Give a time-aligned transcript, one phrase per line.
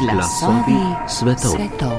[0.00, 1.50] Glasovi svetov.
[1.50, 1.96] svetov.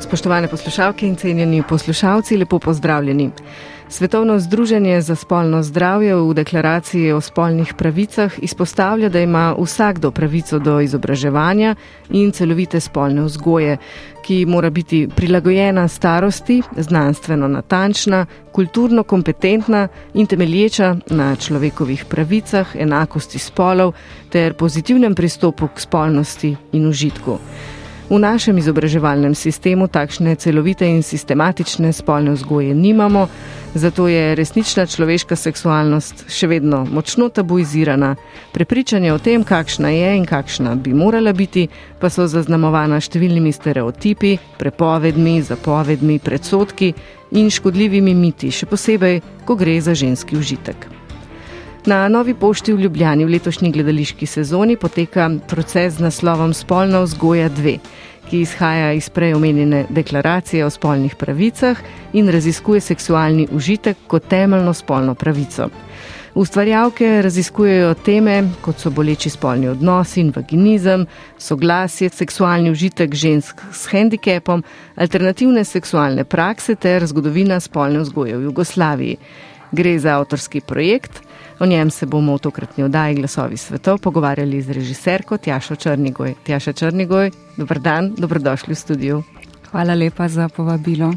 [0.00, 3.30] Spoštovane poslušalke in cenjeni poslušalci, lepo pozdravljeni.
[3.92, 10.58] Svetovno združenje za spolno zdravje v deklaraciji o spolnih pravicah izpostavlja, da ima vsakdo pravico
[10.58, 11.74] do izobraževanja
[12.08, 13.76] in celovite spolne vzgoje,
[14.24, 23.38] ki mora biti prilagojena starosti, znanstveno natančna, kulturno kompetentna in temelječa na človekovih pravicah, enakosti
[23.38, 23.92] spolov
[24.30, 27.38] ter pozitivnem pristopu k spolnosti in užitku.
[28.12, 33.24] V našem izobraževalnem sistemu takšne celovite in sistematične spolne vzgoje nimamo,
[33.72, 38.12] zato je resnična človeška seksualnost še vedno močno tabuizirana.
[38.52, 44.36] Prepričanje o tem, kakšna je in kakšna bi morala biti, pa so zaznamovana številnimi stereotipi,
[44.60, 46.92] prepovedmi, zapovedmi, predsotki
[47.32, 51.01] in škodljivimi miti, še posebej, ko gre za ženski užitek.
[51.86, 57.48] Na novi pošti v Ljubljani v letošnji gledališki sezoni poteka proces z naslovom Spolna vzgoja
[57.50, 57.72] 2,
[58.30, 61.80] ki izhaja iz preomenjene deklaracije o spolnih pravicah
[62.12, 65.68] in raziskuje seksualni užitek kot temeljno spolno pravico.
[66.34, 71.06] Ustvarjalke raziskujejo teme, kot so boleči spolni odnosi in vaginizem,
[71.38, 74.62] soglasje, seksualni užitek žensk s handicapom,
[74.94, 79.18] alternativne seksualne prakse ter zgodovina spolne vzgoje v Jugoslaviji.
[79.72, 81.22] Gre za avtorski projekt.
[81.62, 86.34] O njem se bomo v tokratni oddaji Glasovi svetov pogovarjali z režiserko Tjašo Črnigoj.
[86.44, 89.22] Tjaša Črnigoj, dober dan, dobrodošli v studiu.
[89.70, 91.12] Hvala lepa za povabilo.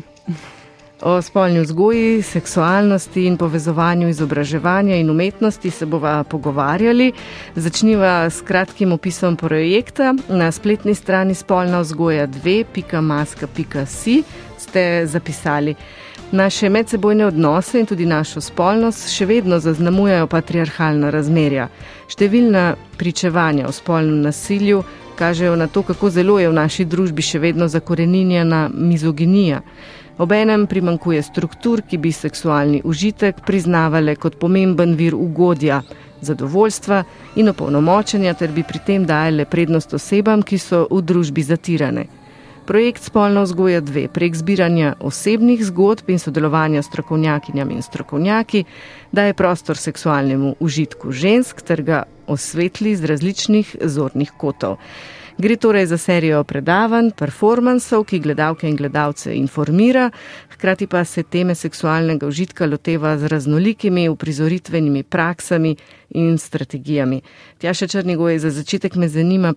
[1.01, 7.11] O spolni vzgoji, seksualnosti in povezovanju izobraževanja in umetnosti se bova pogovarjali.
[7.55, 10.13] Začniva s kratkim opisom projekta.
[10.29, 14.23] Na spletni strani spolna vzgoja 2.maska.si
[14.57, 15.75] ste zapisali.
[16.35, 21.69] Naše medsebojne odnose in tudi našo spolnost še vedno zaznamujejo patriarhalna razmerja.
[22.11, 22.63] Številna
[22.99, 24.81] pričevanja o spolnem nasilju
[25.15, 29.61] kažejo na to, kako zelo je v naši družbi še vedno zakoreninjena mizoginija.
[30.19, 35.79] Obenem primankuje struktur, ki bi seksualni užitek priznavale kot pomemben vir ugodja,
[36.19, 37.03] zadovoljstva
[37.39, 42.09] in opolnomočenja, ter bi pri tem dajale prednost osebam, ki so v družbi zatirane.
[42.65, 48.63] Projekt Spolna vzgoja 2 prek zbiranja osebnih zgodb in sodelovanja s strokovnjakinjami in strokovnjaki
[49.11, 54.77] daje prostor seksualnemu užitku žensk ter ga osvetli z različnih zornih kotov.
[55.37, 60.09] Gre torej za serijo predavanj, performansov, ki gledalke in gledalce informira,
[60.49, 65.75] hkrati pa se teme seksualnega užitka loteva z raznolikimi uprizoritvenimi praksami
[66.09, 67.21] in strategijami.
[67.57, 69.53] Tjaša Črnigoj, za začetek me zanima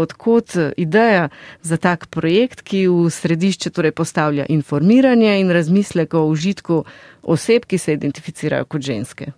[0.00, 1.28] odkot ideja
[1.62, 6.84] za tak projekt, ki v središče torej postavlja informiranje in razmislek o užitku
[7.22, 9.32] oseb, ki se identificirajo kot ženske.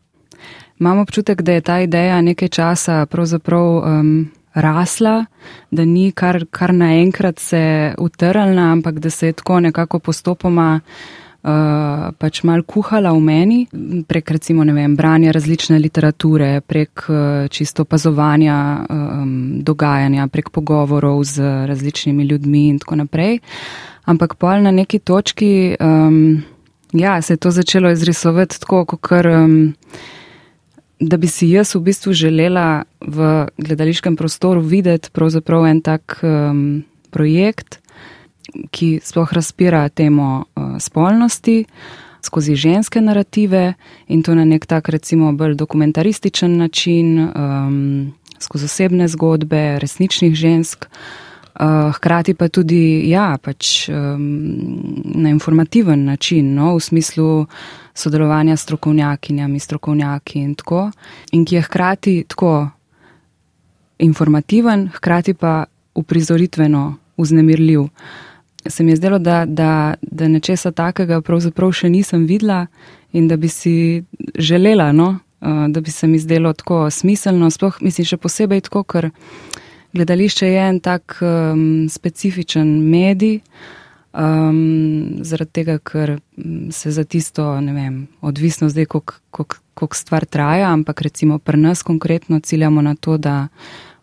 [0.79, 5.25] Imam občutek, da je ta ideja nekaj časa pravzaprav um, rasla,
[5.71, 12.13] da ni kar, kar naenkrat se utrlna, ampak da se je tako nekako postopoma uh,
[12.19, 13.59] pač mal kuhala v meni,
[14.09, 18.59] prek recimo, ne vem, branja različne literature, prek uh, čisto opazovanja
[18.89, 23.41] um, dogajanja, prek pogovorov z različnimi ljudmi in tako naprej.
[24.07, 26.43] Ampak pol na neki točki, um,
[26.93, 29.27] ja, se je to začelo izrisovati tako, kot kar.
[29.27, 29.75] Um,
[31.01, 36.85] da bi si jaz v bistvu želela v gledališkem prostoru videti pravzaprav en tak um,
[37.11, 37.81] projekt,
[38.71, 41.65] ki sploh razpira temo uh, spolnosti
[42.27, 43.75] skozi ženske narative
[44.09, 50.87] in to na nek tak recimo bolj dokumentarističen način, um, skozi osebne zgodbe resničnih žensk.
[51.61, 53.95] Uh, hkrati pa tudi, ja, pač um,
[55.15, 57.47] na informativen način, no, v smislu uh,
[57.97, 60.91] sodelovanja s strokovnjakinjami, strokovnjaki in tako,
[61.33, 62.69] in ki je hkrati tako
[63.99, 67.81] informativen, hkrati pa uprizoritveno uznemirljiv.
[68.67, 72.67] Se mi je zdelo, da, da, da nečesa takega pravzaprav še nisem videla
[73.13, 74.03] in da bi si
[74.39, 75.19] želela, no,
[75.69, 79.11] da bi se mi zdelo tako smiselno, sploh mislim še posebej tako, ker
[79.95, 83.41] gledališče je en tak um, specifičen medij,
[84.17, 90.73] Um, zaradi tega, ker mm, se za tisto, ne vem, odvisno zdaj, koliko stvar traja,
[90.73, 93.49] ampak recimo pri nas konkretno ciljamo na to, da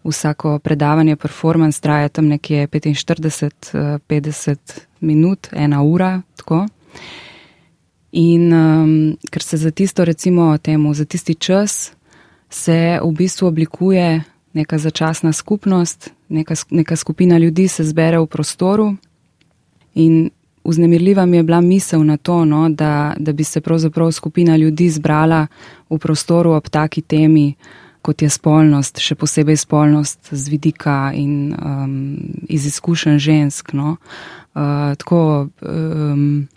[0.04, 4.57] vsako predavanje, performance traja tam nekje 45-50
[5.00, 6.68] minut, ena ura, tako.
[8.12, 11.92] In um, ker se za tisto, recimo, temu, za tisti čas,
[12.50, 14.21] se v bistvu oblikuje
[14.54, 18.95] neka začasna skupnost, neka, neka skupina ljudi se zbere v prostoru.
[19.95, 20.29] In
[20.63, 24.89] vznemirljiva mi je bila misel na to, no, da, da bi se pravzaprav skupina ljudi
[24.89, 25.47] zbrala
[25.89, 27.53] v prostoru ob taki temi,
[28.01, 31.93] kot je spolnost, še posebej spolnost z vidika in um,
[32.49, 33.73] iz izkušenj žensk.
[33.73, 33.95] No.
[34.53, 36.47] Uh, tako, um,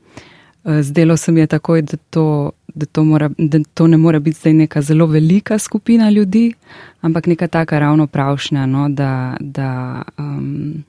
[0.83, 4.39] zdelo se mi je takoj, da to, da, to mora, da to ne more biti
[4.41, 6.53] zdaj neka zelo velika skupina ljudi,
[7.01, 10.83] ampak neka taka ravno pravšnja, no, da, da, um,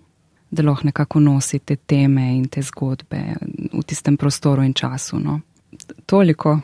[0.49, 3.21] da lahko nekako nosi te teme in te zgodbe
[3.73, 5.19] v tistem prostoru in času.
[5.19, 5.39] No.
[6.05, 6.59] Toliko.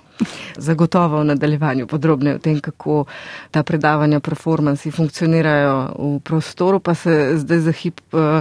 [0.57, 3.06] Zagotovo v nadaljevanju podrobneje o tem, kako
[3.51, 8.39] ta predavanja, performansi funkcionirajo v prostoru, pa se zdaj za hip uh,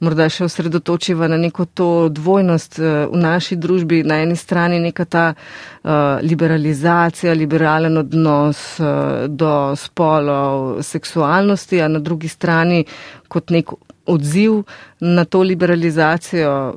[0.00, 4.02] morda še osredotočiva na neko to dvojnost uh, v naši družbi.
[4.02, 5.92] Na eni strani neka ta uh,
[6.22, 8.80] liberalizacija, liberalen odnos
[9.28, 12.82] do spolov, seksualnosti, a na drugi strani
[13.28, 13.70] kot nek
[14.06, 14.62] odziv
[15.00, 16.74] na to liberalizacijo,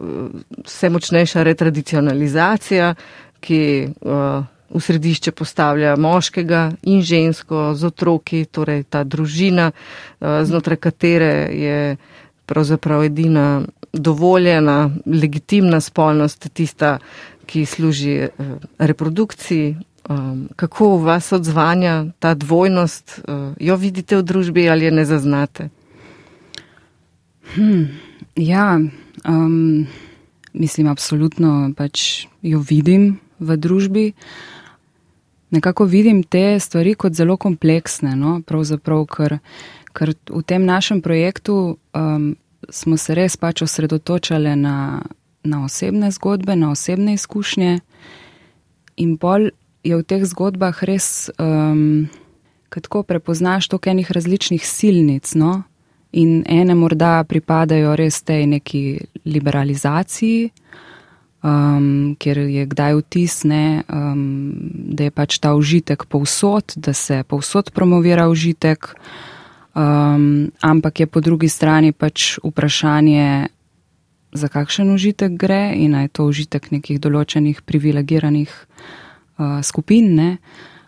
[0.65, 2.93] vse močnejša retradicionalizacija
[3.43, 3.61] ki
[4.01, 4.43] uh,
[4.73, 9.69] v središče postavlja moškega in žensko z otroki, torej ta družina,
[10.17, 11.97] znotraj katere je
[12.49, 13.61] pravzaprav edina
[13.93, 16.97] dovoljena, legitimna spolnost tista,
[17.45, 18.15] ki služi
[18.79, 19.75] reprodukciji.
[20.55, 23.19] Kako vas odzvanja ta dvojnost,
[23.59, 25.69] jo vidite v družbi ali je ne zaznate?
[27.55, 27.89] Hmm,
[28.35, 28.79] ja,
[29.29, 29.87] um,
[30.53, 34.05] mislim, absolutno pač jo vidim, v družbi,
[35.53, 38.15] nekako vidim te stvari kot zelo kompleksne.
[38.15, 38.39] No?
[38.45, 39.37] Pravzaprav, ker,
[39.93, 42.33] ker v tem našem projektu um,
[42.69, 45.03] smo se res pač osredotočali na,
[45.43, 47.79] na osebne zgodbe, na osebne izkušnje,
[48.97, 49.51] in bolj
[49.83, 52.07] je v teh zgodbah res, um,
[52.73, 55.35] kako prepoznaš toliko enih različnih silnic.
[55.37, 55.63] No?
[56.13, 58.81] In ene morda pripadajo res tej neki
[59.25, 60.51] liberalizaciji,
[61.41, 64.53] um, ker je kdaj vtisne, um,
[64.93, 68.93] da je pač ta užitek povsod, da se povsod promovira užitek,
[69.73, 73.49] um, ampak je po drugi strani pač vprašanje,
[74.33, 80.15] za kakšen užitek gre in je to užitek nekih določenih privilegiranih uh, skupin.
[80.17, 80.29] Ne?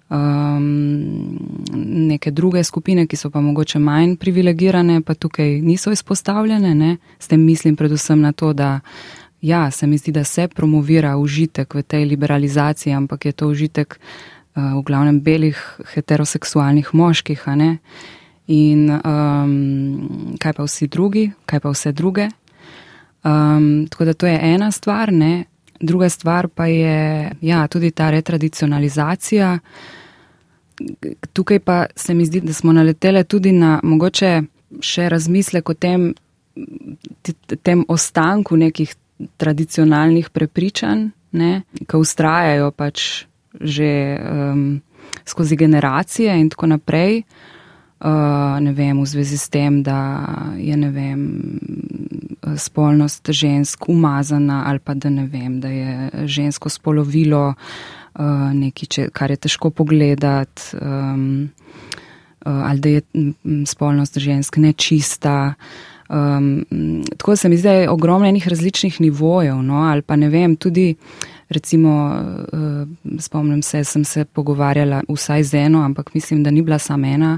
[0.09, 1.39] Um,
[1.73, 6.75] neke druge skupine, ki so pa mogoče manj privilegirane, pa tukaj niso izpostavljene.
[6.75, 6.97] Ne?
[7.19, 8.79] S tem mislim predvsem na to, da
[9.41, 13.97] ja, se mi zdi, da se promovira užitek v tej liberalizaciji, ampak je to užitek
[13.97, 15.57] uh, v glavnem belih
[15.93, 17.43] heteroseksualnih moških.
[18.47, 22.29] In um, kaj pa vsi drugi, kaj pa vse druge.
[23.25, 25.45] Um, tako da to je ena stvar, ne?
[25.85, 29.59] Druga stvar pa je ja, tudi ta retradicionalizacija.
[31.33, 34.41] Tukaj pa se mi zdi, da smo naleteli tudi na mogoče
[34.81, 36.13] še razmislek o tem,
[37.63, 38.95] tem ostanku nekih
[39.37, 41.07] tradicionalnih prepričanj,
[41.87, 44.81] ki ustrajajo pač že um,
[45.23, 47.23] skozi generacije in tako naprej.
[47.99, 50.27] Uh, ne vem, v zvezi s tem, da
[50.59, 51.21] je vem,
[52.57, 57.53] spolnost žensk umazana ali pa da, vem, da je žensko spolovilo
[58.15, 61.49] uh, nekaj, kar je težko pogledati, um,
[62.45, 63.01] uh, ali da je
[63.65, 65.53] spolnost žensk nečista.
[66.09, 66.65] Um,
[67.17, 70.95] tako se mi zdi, ogromno enih različnih nivojev, no, ali pa ne vem, tudi
[71.49, 72.21] recimo,
[72.53, 72.87] uh,
[73.19, 77.37] spomnim se, sem se pogovarjala vsaj z eno, ampak mislim, da ni bila sama ena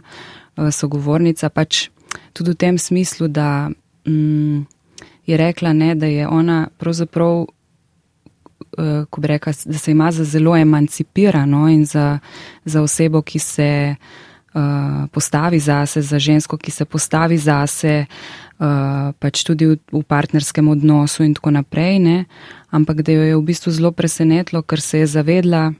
[0.58, 1.90] uh, sogovornica, pač
[2.34, 3.70] tudi v tem smislu, da
[4.06, 4.66] um,
[5.28, 7.46] je rekla, ne, da je ona pravzaprav,
[8.78, 12.20] uh, ko bi rekla, da se ima za zelo emancipirano in za,
[12.66, 13.96] za osebo, ki se
[14.54, 14.62] uh,
[15.12, 18.06] postavi zase, za žensko, ki se postavi zase,
[18.60, 18.66] uh,
[19.20, 22.26] pač tudi v, v partnerskem odnosu in tako naprej, ne?
[22.72, 25.72] ampak da jo je v bistvu zelo presenetilo, ker se je zavedla,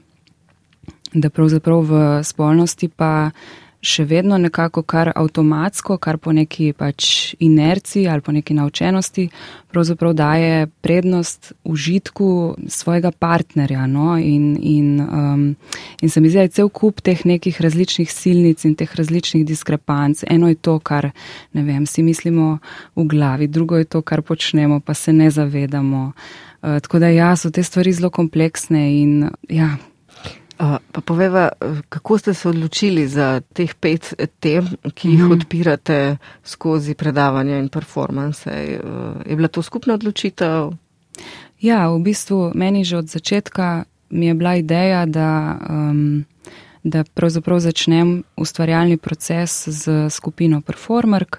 [1.14, 3.30] da pravzaprav v spolnosti pa
[3.80, 9.28] še vedno nekako kar avtomatsko, kar po neki pač inerciji ali po neki naučenosti,
[9.70, 13.86] pravzaprav daje prednost užitku svojega partnerja.
[13.86, 14.16] No?
[14.18, 15.44] In, in, um,
[16.02, 19.46] in se mi zdi, da je cel kup teh nekih različnih silnic in teh različnih
[19.46, 20.24] diskrepanc.
[20.26, 21.10] Eno je to, kar
[21.52, 22.58] ne vem, si mislimo
[22.96, 26.12] v glavi, drugo je to, kar počnemo, pa se ne zavedamo.
[26.62, 29.76] Uh, tako da ja, so te stvari zelo kompleksne in ja,
[30.58, 31.48] Pa poveva,
[31.88, 35.32] kako ste se odločili za teh pet tem, ki jih mm.
[35.32, 38.50] odpirate skozi predavanja in performance?
[38.50, 40.72] Je bila to skupna odločitev?
[41.62, 46.24] Ja, v bistvu meni že od začetka mi je bila ideja, da, um,
[46.82, 51.38] da pravzaprav začnem ustvarjalni proces z skupino Performerk.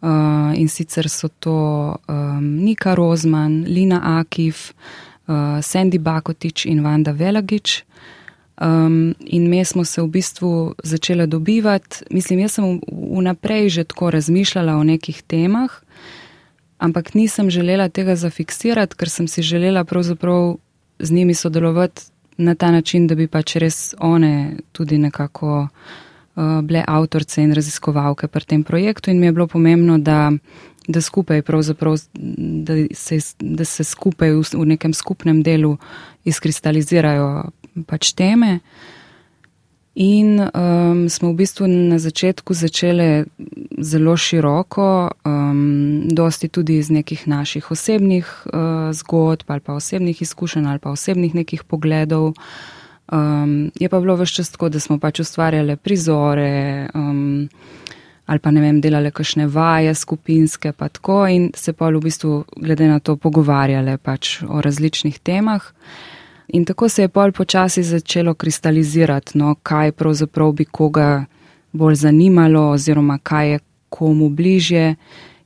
[0.00, 0.08] Uh,
[0.56, 1.52] in sicer so to
[2.08, 7.84] um, Nika Rozman, Lina Akif, uh, Sandy Bakotič in Vanda Velagič.
[8.60, 12.04] Um, in me smo se v bistvu začele dobivati.
[12.10, 15.70] Mislim, jaz sem vnaprej že tako razmišljala o nekih temah,
[16.78, 20.56] ampak nisem želela tega zafiksirati, ker sem si želela pravzaprav
[20.98, 22.02] z njimi sodelovati
[22.36, 25.68] na ta način, da bi pač res one tudi nekako
[26.34, 30.32] uh, bile avtorice in raziskovalke pri tem projektu in mi je bilo pomembno, da,
[30.88, 31.42] da skupaj
[32.64, 35.76] da se, da se skupaj v, v nekem skupnem delu
[36.24, 37.50] izkristalizirajo
[37.86, 38.60] pač teme.
[40.00, 43.26] In um, smo v bistvu na začetku začeli
[43.82, 50.66] zelo široko, um, dosti tudi iz nekih naših osebnih uh, zgodb ali pa osebnih izkušenj
[50.66, 52.32] ali pa osebnih nekih pogledov.
[53.10, 57.48] Um, je pa bilo vse čas tako, da smo pač ustvarjali prizore um,
[58.30, 62.44] ali pa ne vem, delali kakšne vaje skupinske pa tako in se pa v bistvu
[62.62, 65.64] glede na to pogovarjali pač o različnih temah.
[66.54, 71.24] In tako se je pol počasi začelo kristalizirati, no, kaj pravzaprav bi koga
[71.72, 73.58] bolj zanimalo oziroma kaj je
[73.88, 74.94] komu bližje.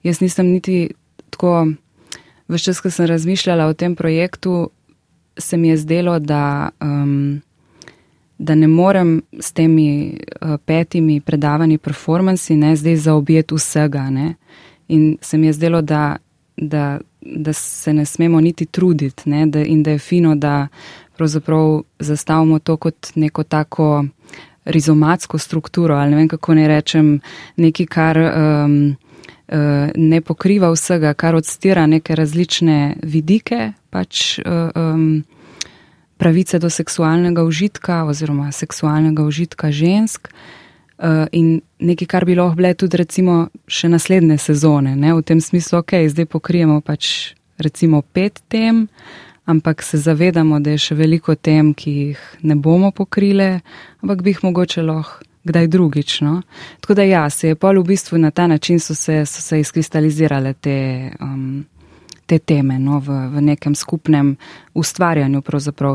[0.02, 0.90] Jaz nisem niti
[1.30, 1.72] tako,
[2.48, 4.68] vse čas, ko sem razmišljala o tem projektu,
[5.38, 7.40] se mi je zdelo, da, um,
[8.38, 14.10] da ne morem s temi uh, petimi predavanji performansi ne zdaj zaobjeti vsega.
[14.10, 14.34] Ne.
[14.88, 16.16] In se mi je zdelo, da,
[16.56, 20.68] da da se ne smemo niti truditi ne, da, in da je fino, da
[21.16, 24.04] pravzaprav zastavimo to kot neko tako
[24.64, 27.20] rizomatsko strukturo ali ne vem kako ne rečem,
[27.56, 28.96] nekaj, kar um,
[29.94, 35.24] ne pokriva vsega, kar odstira neke različne vidike, pač um,
[36.16, 40.28] pravice do seksualnega užitka oziroma seksualnega užitka žensk.
[40.99, 45.11] Uh, in nekaj, kar bi lahko bile tudi recimo še naslednje sezone, ne?
[45.14, 48.87] v tem smislu, ok, zdaj pokrijemo pač recimo pet tem,
[49.44, 53.64] ampak se zavedamo, da je še veliko tem, ki jih ne bomo pokrile,
[54.06, 56.21] ampak bi jih mogoče lahko kdaj drugič.
[56.21, 56.42] No?
[56.80, 59.61] Tako da ja, se je pol v bistvu na ta način so se, so se
[59.61, 61.11] izkristalizirale te.
[61.21, 61.66] Um,
[62.26, 64.37] te teme no, v, v nekem skupnem
[64.75, 65.43] ustvarjanju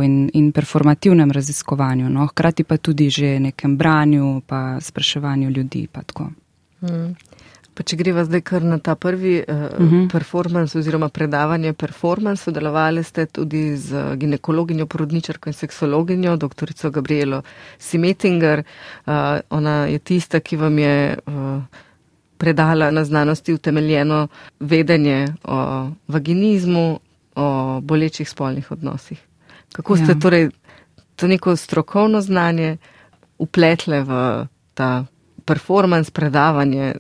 [0.03, 5.87] in, in performativnem raziskovanju, no, hkrati pa tudi že nekem branju, pa spraševanju ljudi.
[5.91, 6.01] Pa
[6.81, 7.15] hmm.
[7.73, 10.11] pa če greva zdaj kar na ta prvi uh, uh -huh.
[10.11, 17.41] performance oziroma predavanje performance, sodelovali ste tudi z ginekologinjo, porodničarko in seksologinjo, doktorico Gabrielo
[17.79, 18.63] Simetinger.
[19.05, 19.13] Uh,
[19.49, 21.17] ona je tista, ki vam je.
[21.25, 21.48] Uh,
[22.39, 24.27] predala na znanosti utemeljeno
[24.59, 26.99] vedenje o vaginizmu,
[27.35, 29.19] o bolečih spolnih odnosih.
[29.71, 30.19] Kako ste ja.
[30.19, 30.49] torej
[31.15, 32.77] to neko strokovno znanje
[33.37, 34.11] upletle v
[34.73, 35.05] ta
[35.45, 36.95] performance, predavanje?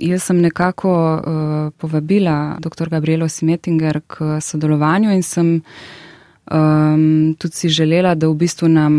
[0.00, 2.88] Jaz sem nekako uh, povabila dr.
[2.88, 5.62] Gabrielo Simetinger k sodelovanju in sem uh,
[6.50, 8.94] Um, tudi si želela, da v bistvu nam,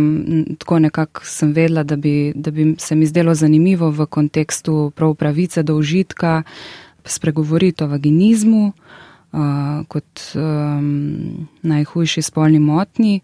[0.57, 5.15] tako nekako sem vedela, da bi, da bi se mi zdelo zanimivo v kontekstu prav
[5.15, 6.43] pravice do užitka
[7.05, 8.71] spregovoriti o vaginizmu
[9.31, 9.39] uh,
[9.87, 13.19] kot um, najhujši spolni motni.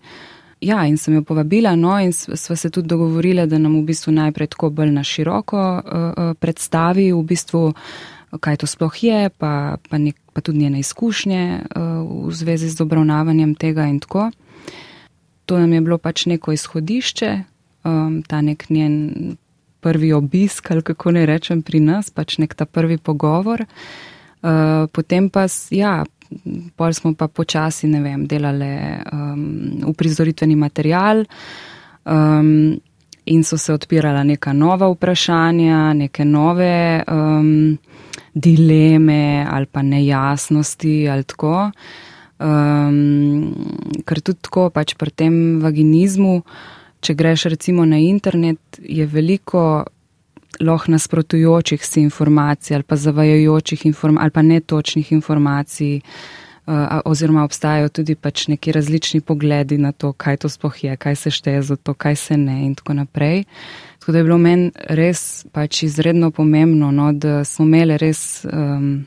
[0.61, 4.13] Ja, in sem jo povabila, no, in sva se tudi dogovorila, da nam v bistvu
[4.13, 7.73] najprej tako bolj na široko uh, predstavi v bistvu
[8.39, 12.83] kaj to sploh je, pa, pa, nek, pa tudi njene izkušnje uh, v zvezi z
[12.83, 14.31] obravnavanjem tega in tako.
[15.45, 17.31] To nam je bilo pač neko izhodišče,
[17.87, 19.37] um, ta nek njen
[19.79, 23.63] prvi obisk, ali kako ne rečem pri nas, pač nek ta prvi pogovor.
[23.63, 26.03] Uh, potem pa, ja,
[26.75, 28.73] pol smo pa počasi, ne vem, delali
[29.13, 29.45] um,
[29.87, 31.23] uprizoritveni material.
[32.03, 32.75] Um,
[33.25, 37.77] In so se odpirala neka nova vprašanja, neke nove um,
[38.35, 41.71] dileme ali pa nejasnosti ali tako.
[42.35, 43.55] Um,
[44.03, 46.41] ker tudi tako pač pri tem vaginizmu,
[46.99, 49.85] če greš recimo na internet, je veliko
[50.59, 55.95] lahko nasprotujočih si informacij ali pa zavajajočih informacij ali pa netočnih informacij.
[55.99, 56.44] Uh,
[57.05, 61.31] oziroma obstajajo tudi pač neki različni pogledi na to, kaj to sploh je, kaj se
[61.31, 63.43] šteje za to, kaj se ne in tako naprej.
[63.99, 69.05] Tako da je bilo meni res pač izredno pomembno, no, da smo imeli res um,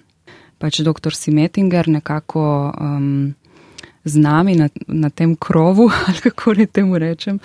[0.58, 1.14] pač dr.
[1.14, 3.34] Simetinger nekako um,
[4.04, 7.40] z nami na, na tem krovu, ali kako ne temu rečem,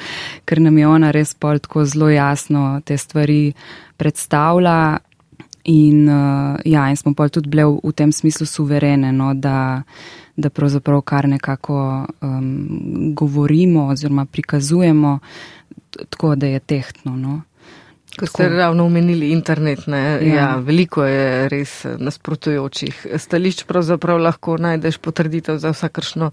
[0.46, 3.53] ker nam je ona res pol tako zelo jasno te stvari
[3.98, 5.00] predstavlja.
[5.63, 9.84] In, uh, ja, in smo pa tudi bili v, v tem smislu suverene, no, da,
[10.36, 11.77] da pravzaprav kar nekako
[12.22, 15.20] um, govorimo oziroma prikazujemo
[16.10, 17.15] tako, da je tehtno.
[17.15, 17.41] No.
[18.20, 20.36] Ko ste ravno omenili internet, ne, ja.
[20.36, 26.29] Ja, veliko je res nasprotujočih stališč, pravzaprav lahko najdeš potrditev za vsakršno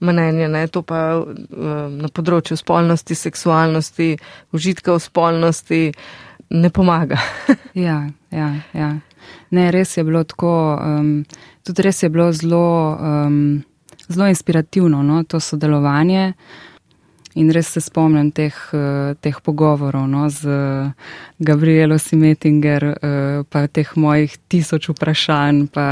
[0.00, 0.48] mnenje.
[0.48, 0.66] Ne.
[0.72, 4.14] To pa um, na področju spolnosti, seksualnosti,
[4.56, 5.82] užitka v spolnosti
[6.50, 7.18] ne pomaga.
[7.74, 8.96] ja, ja, ja.
[9.50, 11.24] Ne, res je bilo tako, um,
[11.66, 13.62] tudi res je bilo zelo, um,
[14.08, 16.32] zelo inspirativno no, to sodelovanje.
[17.38, 20.48] In res se spomnim teh, uh, teh pogovorov no, z
[21.38, 25.88] Gabrielo Simetinger, uh, pa teh mojih tisoč vprašanj, pa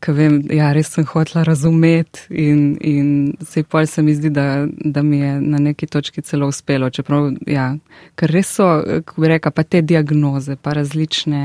[0.00, 3.08] ki vem, ja, res sem hotela razumeti in, in
[3.46, 6.88] se pol se mi zdi, da, da mi je na neki točki celo uspelo.
[6.90, 7.74] Čeprav, ja,
[8.16, 8.68] ker res so,
[9.04, 11.42] kako bi rekla, pa te diagnoze, pa različne,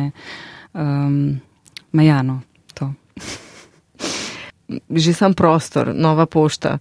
[0.74, 1.18] um,
[1.92, 2.40] majano,
[2.74, 2.94] to.
[4.90, 6.78] Že sam prostor, nova pošta,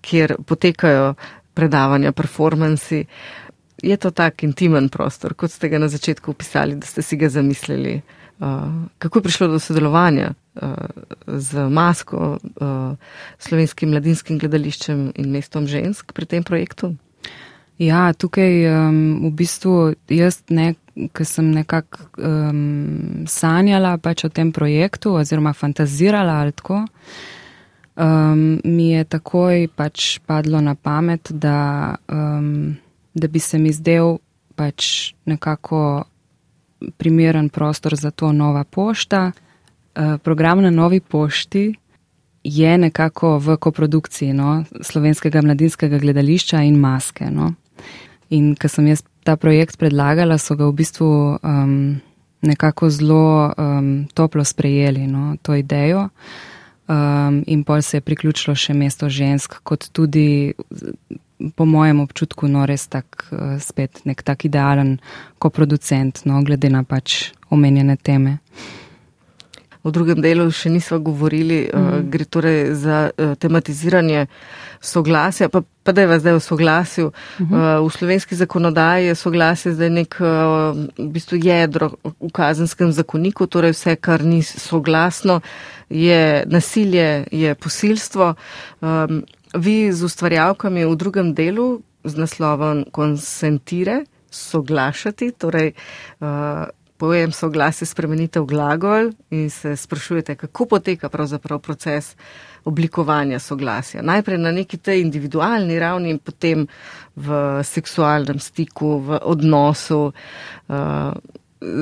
[0.00, 1.14] kjer potekajo
[1.54, 3.04] predavanja, performansi,
[3.82, 7.28] je to tak intimen prostor, kot ste ga na začetku opisali, da ste si ga
[7.28, 8.00] zamislili.
[8.40, 10.72] Uh, kako je prišlo do sodelovanja uh,
[11.26, 12.96] z Masko, uh,
[13.38, 16.94] slovenskim mladinskim gledališčem in mestom žensk pri tem projektu?
[17.80, 18.96] Ja, tukaj um,
[19.28, 19.74] v bistvu
[20.08, 20.74] jaz, ne,
[21.16, 26.82] ki sem nekako um, sanjala pač o tem projektu oziroma fantazirala ali tako,
[27.96, 32.76] um, mi je takoj pač padlo na pamet, da, um,
[33.14, 34.18] da bi se mi zdel
[34.56, 36.04] pač nekako
[36.96, 39.32] primeren prostor za to nova pošta.
[39.94, 41.74] Eh, program na novi pošti
[42.44, 47.30] je nekako v koprodukciji no, slovenskega mladinskega gledališča in maske.
[47.30, 47.52] No.
[48.30, 51.08] In ko sem jaz ta projekt predlagala, so ga v bistvu
[51.42, 52.00] um,
[52.40, 56.08] nekako zelo um, toplo sprejeli, no, to idejo.
[56.88, 60.54] Um, in pol se je priključilo še mesto žensk, kot tudi
[61.56, 64.98] po mojem občutku, no res tak, eh, spet nek tak idealen
[65.38, 68.38] koproducent, no glede na pač omenjene teme.
[69.80, 71.72] V drugem delu še nismo govorili, mm.
[71.72, 74.26] uh, gre torej za uh, tematiziranje
[74.76, 77.06] soglasja, pa, pa da je vas zdaj v soglasju.
[77.08, 77.80] Mm -hmm.
[77.80, 83.46] uh, v slovenski zakonodaji je soglasje zdaj nek uh, v bistvu jedro v kazenskem zakoniku,
[83.46, 85.40] torej vse, kar ni soglasno,
[85.88, 88.34] je nasilje, je posilstvo.
[88.80, 95.74] Um, vi z ustvarjalkami v drugem delu z naslovom konsentire, soglašati, torej
[96.20, 102.14] uh, pojem soglasje spremenite v glagol in se sprašujete, kako poteka pravzaprav proces
[102.64, 104.02] oblikovanja soglasja.
[104.02, 106.68] Najprej na neki tej individualni ravni in potem
[107.16, 110.12] v seksualnem stiku, v odnosu.
[110.68, 111.16] Uh,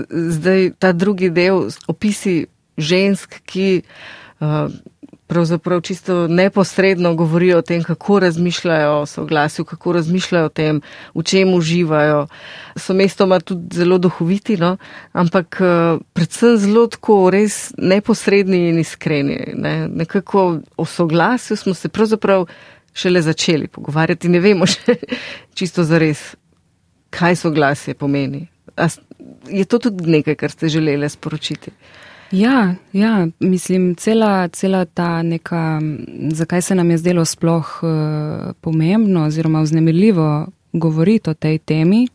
[0.09, 2.47] zdaj ta drugi del opisi
[2.79, 4.71] žensk, ki uh,
[5.29, 10.81] pravzaprav čisto neposredno govorijo o tem, kako razmišljajo o soglasju, kako razmišljajo o tem,
[11.15, 12.27] v čem uživajo.
[12.77, 14.77] So mestoma tudi zelo duhoviti, no?
[15.13, 19.39] ampak eh, predvsem zelo tako res neposredni in iskreni.
[19.55, 19.89] Ne?
[19.89, 22.47] Nekako o soglasju smo se pravzaprav
[22.95, 24.97] šele začeli pogovarjati, ne vemo še
[25.59, 26.35] čisto zares,
[27.11, 28.47] kaj soglasje pomeni.
[28.77, 28.89] A
[29.49, 31.71] je to tudi nekaj, kar ste želeli sporočiti?
[32.31, 35.81] Ja, ja, mislim, cela, cela ta neka,
[36.33, 42.09] zakaj se nam je zdelo sploh uh, pomembno oziroma vznemirljivo govoriti o tej temi,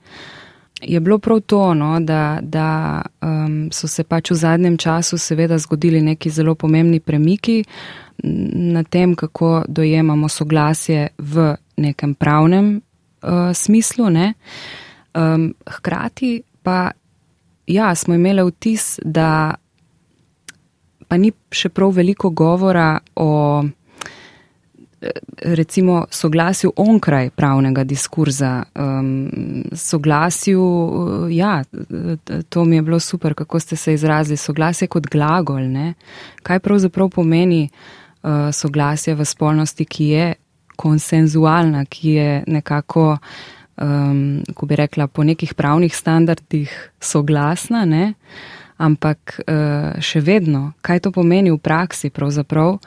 [0.82, 5.58] je bilo prav to, no, da, da um, so se pač v zadnjem času seveda
[5.58, 7.64] zgodili neki zelo pomembni premiki
[8.54, 14.10] na tem, kako dojemamo soglasje v nekem pravnem uh, smislu.
[14.10, 14.34] Ne.
[15.14, 16.92] Um, hkrati pa,
[17.68, 19.56] ja, smo imeli vtis, da
[21.08, 23.30] pa ni še prav veliko govora o
[25.42, 29.30] recimo soglasju onkraj pravnega diskurza, um,
[29.72, 30.64] soglasju,
[31.32, 31.64] ja,
[32.50, 35.94] to mi je bilo super, kako ste se izrazili, soglasje kot glagol, ne?
[36.44, 40.34] kaj pravzaprav pomeni uh, soglasje v spolnosti, ki je
[40.76, 43.18] konsenzualna, ki je nekako,
[43.82, 48.14] um, ko bi rekla, po nekih pravnih standardih soglasna, ne?
[48.14, 52.78] Uh, ampak uh, še vedno, kaj to pomeni v praksi pravzaprav.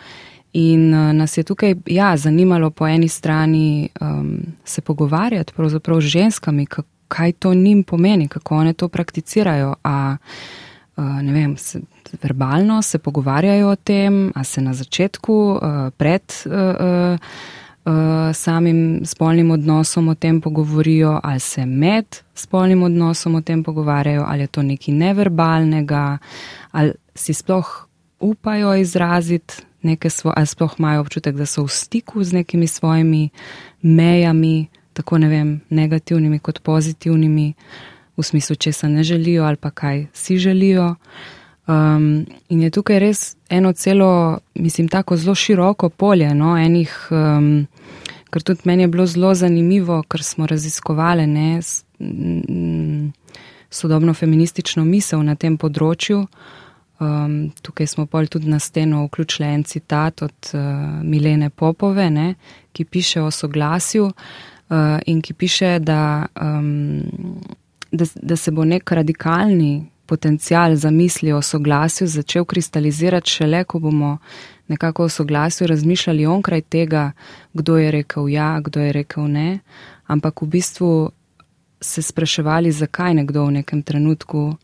[0.57, 6.13] In uh, nas je tukaj, ja, zanimalo po eni strani um, se pogovarjati pravzaprav z
[6.19, 6.67] ženskami,
[7.09, 9.75] kaj to njim pomeni, kako one to prakticirajo.
[9.85, 10.17] A,
[10.97, 11.81] uh, ne vem, se,
[12.23, 15.61] verbalno se pogovarjajo o tem, a se na začetku,
[15.97, 16.23] pred.
[17.87, 23.41] Uh, uh, uh, samim spolnim odnosom o tem pogovorijo, ali se med spolnim odnosom o
[23.41, 26.19] tem pogovarjajo, ali je to nekaj neverbalnega,
[26.73, 27.87] ali si sploh
[28.21, 33.31] upajo izraziti neke svoje, ali sploh imajo občutek, da so v stiku z nekimi svojimi
[33.83, 37.55] mejami, tako ne vem, negativnimi kot pozitivnimi,
[38.17, 40.95] v smislu, če se ne želijo ali pa kaj si želijo.
[41.67, 47.67] Um, in je tukaj res eno celo, mislim, tako zelo široko polje, no, enih, um,
[48.31, 53.11] kar tudi meni je bilo zelo zanimivo, ker smo raziskovali ne, s, m,
[53.71, 56.21] sodobno feministično misel na tem področju.
[57.03, 60.63] Um, tukaj smo pol tudi na steno vključili en citat od uh,
[61.03, 62.29] Milene Popove, ne,
[62.73, 67.03] ki piše o soglasju uh, in ki piše, da, um,
[67.91, 73.79] da, da se bo nek radikalni potencial za misli o soglasju začel kristalizirati šele, ko
[73.79, 74.19] bomo
[74.69, 77.13] nekako o soglasju razmišljali onkraj tega,
[77.53, 79.59] kdo je rekel ja, kdo je rekel ne,
[80.07, 81.11] ampak v bistvu
[81.81, 84.57] se spraševali, zakaj nekdo v nekem trenutku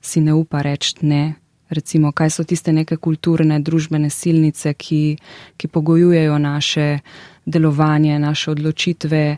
[0.00, 1.34] si ne upa reči ne.
[1.70, 5.16] Recimo, kaj so tiste neke kulturne, družbene silnice, ki,
[5.56, 6.98] ki pogojujejo naše
[7.46, 9.36] delovanje, naše odločitve,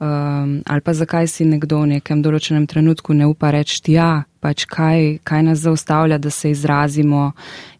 [0.00, 4.64] um, ali pa zakaj si nekdo v nekem določenem trenutku ne upa reči, ja, pač
[4.68, 7.32] kaj, kaj nas zaustavlja, da se izrazimo.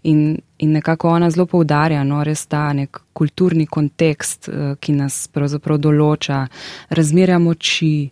[0.05, 5.27] In, in nekako ona zelo poudarja, no, res ta nek kulturni kontekst, uh, ki nas
[5.33, 6.45] pravzaprav določa,
[6.93, 8.11] razmerja moči,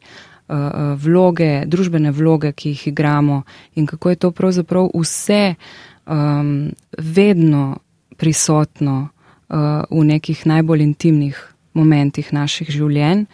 [0.96, 3.42] vloge, družbene vloge, ki jih igramo
[3.74, 5.54] in kako je to pravzaprav vse
[6.06, 7.78] um, vedno
[8.16, 9.56] prisotno uh,
[9.90, 11.40] v nekih najbolj intimnih
[11.72, 13.26] momentih naših življenj.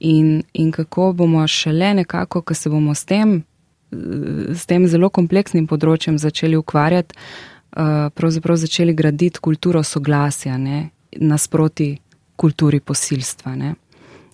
[0.00, 3.42] In, in kako bomo šele nekako, ko se bomo s tem
[3.90, 11.96] s tem zelo kompleksnim področjem začeli ukvarjati, uh, pravzaprav začeli graditi kulturo soglasja, ne, nasproti
[12.40, 13.74] kulturi posilstva, ne,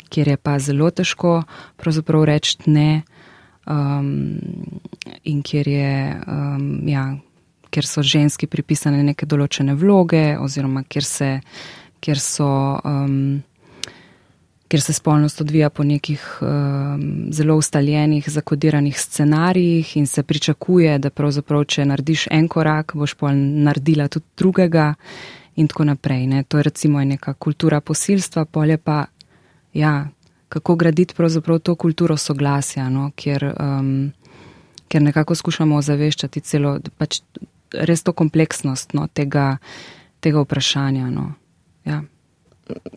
[0.08, 1.42] kjer je pa zelo težko
[1.76, 3.02] pravzaprav reči ne
[3.66, 4.38] um,
[5.24, 7.16] in kjer, je, um, ja,
[7.70, 11.34] kjer so ženski pripisane neke določene vloge oziroma kjer, se,
[12.00, 12.48] kjer so.
[12.84, 13.42] Um,
[14.66, 21.10] ker se spolnost odvija po nekih um, zelo ustaljenih, zakodiranih scenarijih in se pričakuje, da
[21.10, 24.94] pravzaprav, če narediš en korak, boš pol naredila tudi drugega
[25.56, 26.26] in tako naprej.
[26.26, 26.42] Ne.
[26.42, 29.04] To je recimo neka kultura posilstva, polje pa,
[29.76, 30.08] ja,
[30.48, 34.12] kako graditi pravzaprav to kulturo soglasja, no, kjer, um,
[34.88, 37.20] kjer nekako skušamo ozaveščati celo, pač
[37.72, 39.56] res to kompleksnost no, tega,
[40.24, 41.10] tega vprašanja.
[41.10, 41.32] No.
[41.84, 42.02] Ja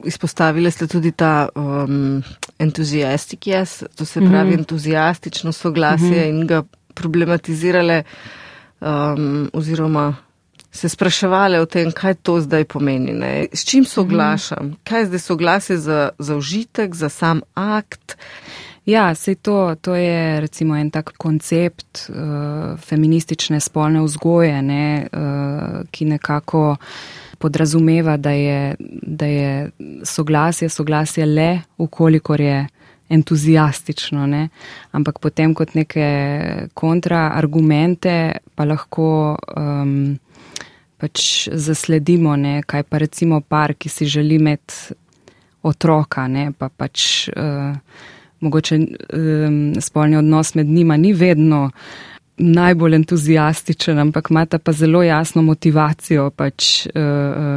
[0.05, 2.23] izpostavili ste tudi ta um,
[2.59, 4.59] entuzijastik jaz, to se pravi mm -hmm.
[4.59, 6.29] entuzijastično soglasje mm -hmm.
[6.29, 6.63] in ga
[6.93, 8.03] problematizirale
[8.81, 10.15] um, oziroma
[10.71, 13.47] se spraševali o tem, kaj to zdaj pomeni, ne?
[13.53, 14.77] s čim soglašam, mm -hmm.
[14.83, 18.17] kaj je zdaj soglasje za, za užitek, za sam akt.
[18.85, 25.85] Ja, sej to, to je recimo en tak koncept uh, feministične spolne vzgoje, ne, uh,
[25.91, 26.75] ki nekako
[27.37, 29.71] podrazumeva, da je, da je
[30.03, 32.67] soglasje, soglasje le, ukolikor je
[33.09, 34.49] entuzijastično, ne?
[34.91, 36.07] ampak potem kot neke
[36.73, 38.15] kontraargumente
[38.55, 40.17] pa lahko um,
[40.99, 42.59] pač zasledimo, ne?
[42.67, 44.95] kaj pa recimo par, ki si želi imeti
[45.63, 46.51] otroka, ne?
[46.51, 47.75] pa pač uh,
[48.39, 51.69] mogoče um, spolni odnos med njima ni vedno
[52.39, 56.29] najbolj entuzijastičen, ampak imata pa zelo jasno motivacijo.
[56.29, 57.01] Pač, uh,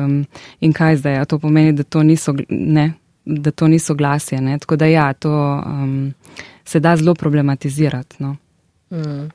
[0.06, 0.24] um,
[0.60, 1.18] in kaj zdaj?
[1.22, 2.92] A to pomeni, da to niso, ne,
[3.24, 4.40] da to niso glasje.
[4.40, 4.58] Ne?
[4.58, 6.14] Tako da ja, to um,
[6.64, 8.16] se da zelo problematizirati.
[8.18, 8.36] No.
[8.90, 9.30] Mm.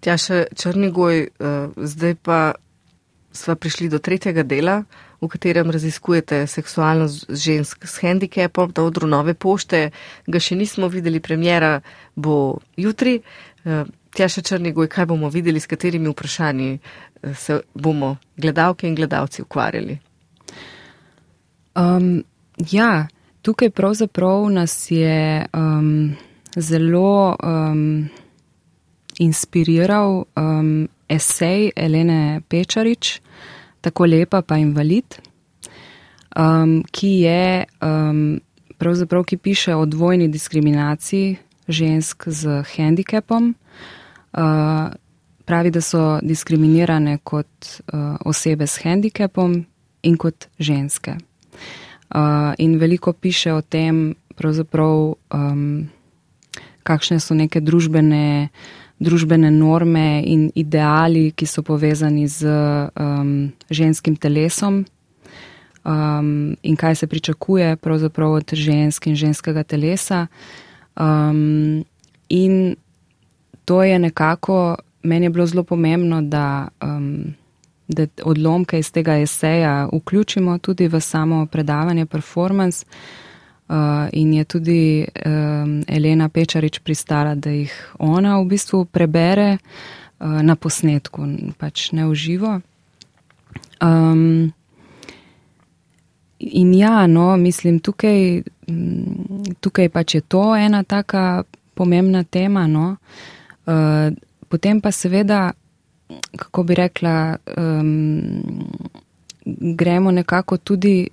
[0.00, 2.40] Tja še Črnigoj, uh, zdaj pa
[3.36, 4.80] sva prišli do tretjega dela,
[5.20, 9.90] v katerem raziskujete seksualnost žensk s handicapom, da odru nove pošte,
[10.26, 11.80] ga še nismo videli, premjera
[12.16, 13.20] bo jutri.
[13.64, 18.94] Uh, Tja še Črnigoj, kaj bomo videli, s katerimi vprašanji eh, se bomo gledalke in
[18.96, 19.98] gledalci ukvarjali?
[21.76, 22.24] Um,
[22.72, 23.08] ja,
[23.44, 26.16] tukaj pravzaprav nas je um,
[26.56, 28.08] zelo um,
[29.20, 33.20] inspiriral um, esej Elene Pečarič,
[33.80, 35.18] tako lepa pa invalid,
[36.36, 38.40] um, ki je um,
[38.78, 41.36] pravzaprav, ki piše o dvojni diskriminaciji
[41.68, 43.54] žensk z handicapom.
[44.32, 44.42] Uh,
[45.44, 49.64] pravi, da so diskriminirane kot uh, osebe s handicapom
[50.02, 51.16] in kot ženske.
[52.14, 54.14] Uh, in veliko piše o tem,
[55.34, 55.88] um,
[56.82, 58.48] kakšne so neke družbene,
[58.98, 64.84] družbene norme in ideali, ki so povezani z um, ženskim telesom.
[65.86, 70.26] Um, in kaj se pričakuje od žensk in ženskega telesa.
[70.96, 71.84] Um,
[72.28, 72.76] in
[73.64, 77.34] to je nekako, meni je bilo zelo pomembno, da, um,
[77.88, 82.86] da odlomke iz tega eseja vključimo tudi v samo predavanje performance.
[82.86, 83.25] Uh,
[84.12, 90.54] in je tudi um, Elena Pečarič pristala, da jih ona v bistvu prebere uh, na
[90.56, 91.26] posnetku,
[91.58, 92.52] pač ne v živo.
[93.82, 94.52] Um,
[96.38, 98.42] in ja, no, mislim, tukaj,
[99.60, 101.42] tukaj pač je to ena taka
[101.74, 102.66] pomembna tema.
[102.66, 102.96] No.
[103.66, 104.14] Uh,
[104.48, 105.52] potem pa seveda,
[106.38, 108.54] kako bi rekla, um,
[109.74, 111.08] gremo nekako tudi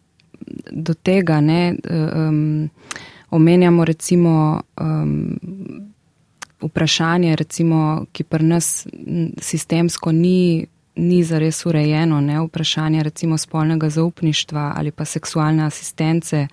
[0.72, 2.70] do tega, ne, um,
[3.30, 5.38] omenjamo recimo um,
[6.62, 8.88] vprašanje, recimo, ki pri nas
[9.42, 16.48] sistemsko ni, ni zares urejeno, ne, vprašanje recimo spolnega zaupništva ali pa seksualne asistence.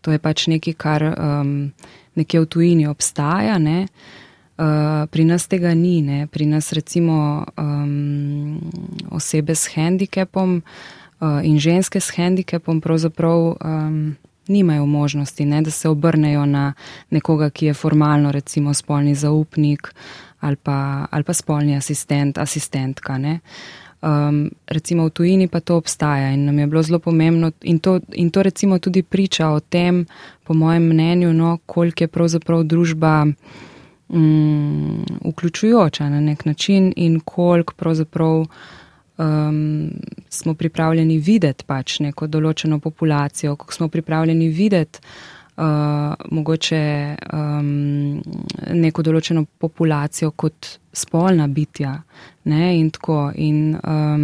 [0.00, 1.72] To je pač nekaj, kar um,
[2.14, 3.58] nekje v tujini obstaja.
[3.58, 3.86] Ne.
[4.58, 6.26] Uh, pri nas tega ni, ne.
[6.26, 8.60] pri nas recimo um,
[9.10, 10.62] osebe s handicapom Eh,
[11.42, 14.16] in ženske s handicapom pravzaprav um,
[14.48, 16.72] nimajo možnosti, ne, da se obrnejo na
[17.10, 19.94] nekoga, ki je formalno recimo spolni zaupnik
[20.40, 23.18] ali pa, ali pa spolni asistent, asistentka.
[23.18, 23.40] Ne.
[24.02, 28.00] Um, recimo v tujini pa to obstaja in nam je bilo zelo pomembno in to,
[28.12, 30.06] in to recimo tudi priča o tem,
[30.44, 33.26] po mojem mnenju, no, koliko je pravzaprav družba
[34.08, 38.46] um, vključujoča na nek način in koliko pravzaprav
[39.18, 39.90] um,
[40.28, 45.00] smo pripravljeni videti pač neko določeno populacijo, kako smo pripravljeni videti
[45.58, 46.82] uh, mogoče
[47.32, 48.22] um,
[48.74, 51.98] neko določeno populacijo kot spolna bitja.
[52.48, 54.22] Ne, in tako, in, um,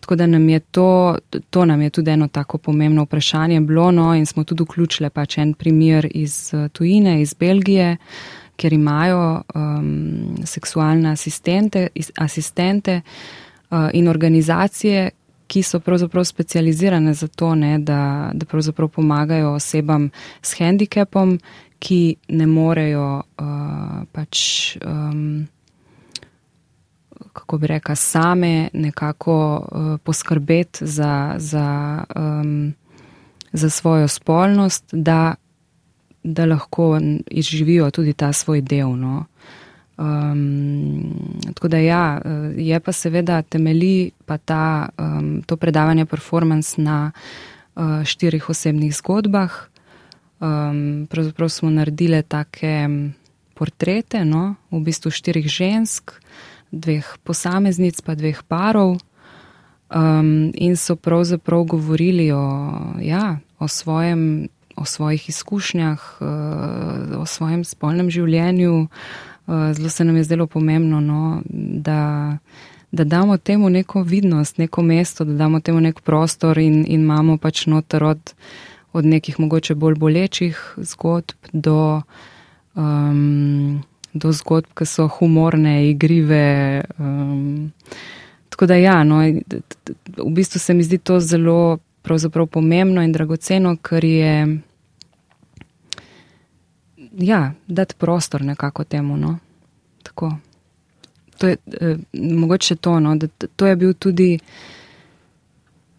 [0.00, 1.18] tako da nam je to,
[1.50, 5.36] to nam je tudi eno tako pomembno vprašanje bilo, no, in smo tudi vključili pač
[5.42, 7.98] en primer iz uh, tujine, iz Belgije,
[8.56, 13.49] ker imajo um, seksualne asistente, asistente Eh,
[13.92, 15.10] in organizacije,
[15.50, 20.10] ki so pravzaprav specializirane za to, ne, da, da pravzaprav pomagajo osebam
[20.42, 21.38] s handicapom,
[21.78, 24.76] ki ne morejo uh, pač.
[24.86, 25.48] Um,
[27.32, 29.34] Kako bi rekla, same nekako
[29.72, 32.74] uh, poskrbeti za, za, um,
[33.52, 35.34] za svojo spolnost, da,
[36.22, 36.98] da lahko
[37.30, 38.96] izživijo tudi ta svoj del.
[38.96, 39.16] No.
[39.16, 39.24] Uh,
[40.00, 41.12] Um,
[41.54, 47.10] tako da ja, eh, je pa seveda temeli pa ta, um, to predavanje performance na
[47.74, 49.52] uh, štirih osebnih zgodbah.
[50.40, 52.88] Um, pravzaprav smo naredili take
[53.54, 56.16] portrete, no, v bistvu štirih žensk,
[56.72, 58.96] dveh posameznic pa dveh parov.
[59.90, 67.64] Um, in so pravzaprav govorili o, ja, o, svojem, o svojih izkušnjah, uh, o svojem
[67.64, 69.29] spolnem življenju, uh,
[69.74, 71.42] zelo se nam je zdelo pomembno, no,
[71.84, 72.36] da,
[72.92, 77.36] da damo temu neko vidnost, neko mesto, da damo temu nek prostor in, in imamo
[77.36, 78.34] pač noter od,
[78.92, 82.02] od nekih mogoče bolj bolečih zgodb do,
[82.74, 83.82] um,
[84.12, 86.82] do zgodb, ki so humorne, igrive.
[86.98, 87.72] Um,
[88.48, 89.22] tako da ja, no,
[90.16, 91.78] v bistvu se mi zdi to zelo
[92.50, 94.58] pomembno in dragoceno, ker je
[97.12, 99.16] ja, dati prostor nekako temu.
[99.16, 99.38] No.
[100.02, 100.36] Tako.
[101.38, 104.38] To je eh, mogoče to, no, da to je bil tudi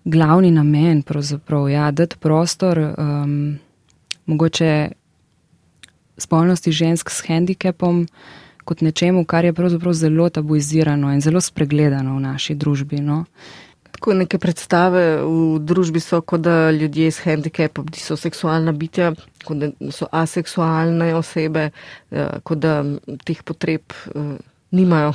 [0.05, 3.59] glavni namen, pravzaprav, ja, dati prostor um,
[4.25, 4.91] mogoče
[6.17, 8.07] spolnosti žensk s handicapom
[8.65, 13.01] kot nečemu, kar je pravzaprav zelo tabuizirano in zelo spregledano v naši družbi.
[13.01, 13.25] No.
[14.01, 19.11] Tako neke predstave v družbi so, kot da ljudje s handicapom so seksualna bitja,
[19.45, 21.67] kot da so aseksualne osebe,
[22.09, 22.81] eh, kot da
[23.21, 24.41] teh potreb uh,
[24.73, 25.13] nimajo.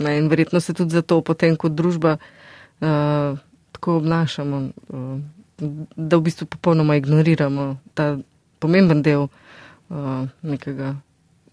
[0.00, 3.36] Ne, in verjetno se tudi zato potem kot družba uh,
[3.76, 5.20] tako obnašamo, uh,
[5.96, 8.14] da v bistvu popolnoma ignoriramo ta
[8.58, 10.96] pomemben del uh, nekega.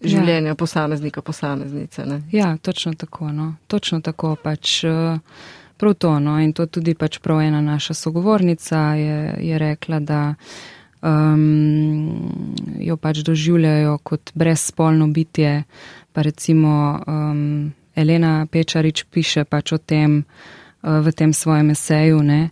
[0.02, 0.58] Življenja ja.
[0.58, 2.06] posameznika, posameznice.
[2.08, 2.22] Ne?
[2.32, 3.28] Ja, točno tako.
[3.28, 3.54] No.
[3.68, 4.80] Točno tako pač.
[4.88, 5.20] Uh,
[5.82, 6.12] prav to.
[6.22, 10.20] No, in to tudi pač prav ena naša sogovornica je, je rekla, da
[11.02, 12.30] um,
[12.78, 15.64] jo pač doživljajo kot brezspolno bitje.
[16.12, 22.22] Pa recimo um, Elena Pečarič piše pač o tem uh, v tem svojem eseju.
[22.22, 22.50] Ne?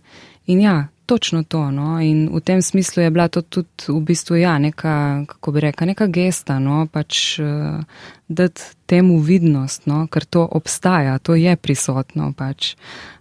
[0.51, 1.71] In ja, točno to.
[1.71, 1.99] No?
[2.01, 5.87] In v tem smislu je bila to tudi v bistvu ja, neka, kako bi rekla,
[5.87, 6.87] neka gesta, no?
[6.91, 7.83] pač uh,
[8.27, 10.07] dati temu vidnost, no?
[10.07, 12.33] ker to obstaja, to je prisotno.
[12.37, 12.75] Pač.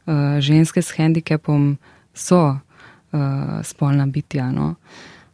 [0.06, 1.78] Uh, ženske s handicapom
[2.14, 4.50] so uh, spolna bitja.
[4.50, 4.74] No?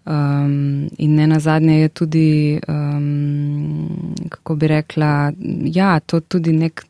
[0.07, 5.33] Um, in ne na zadnje je tudi, um, kako bi rekla,
[5.65, 6.85] ja, to tudi nek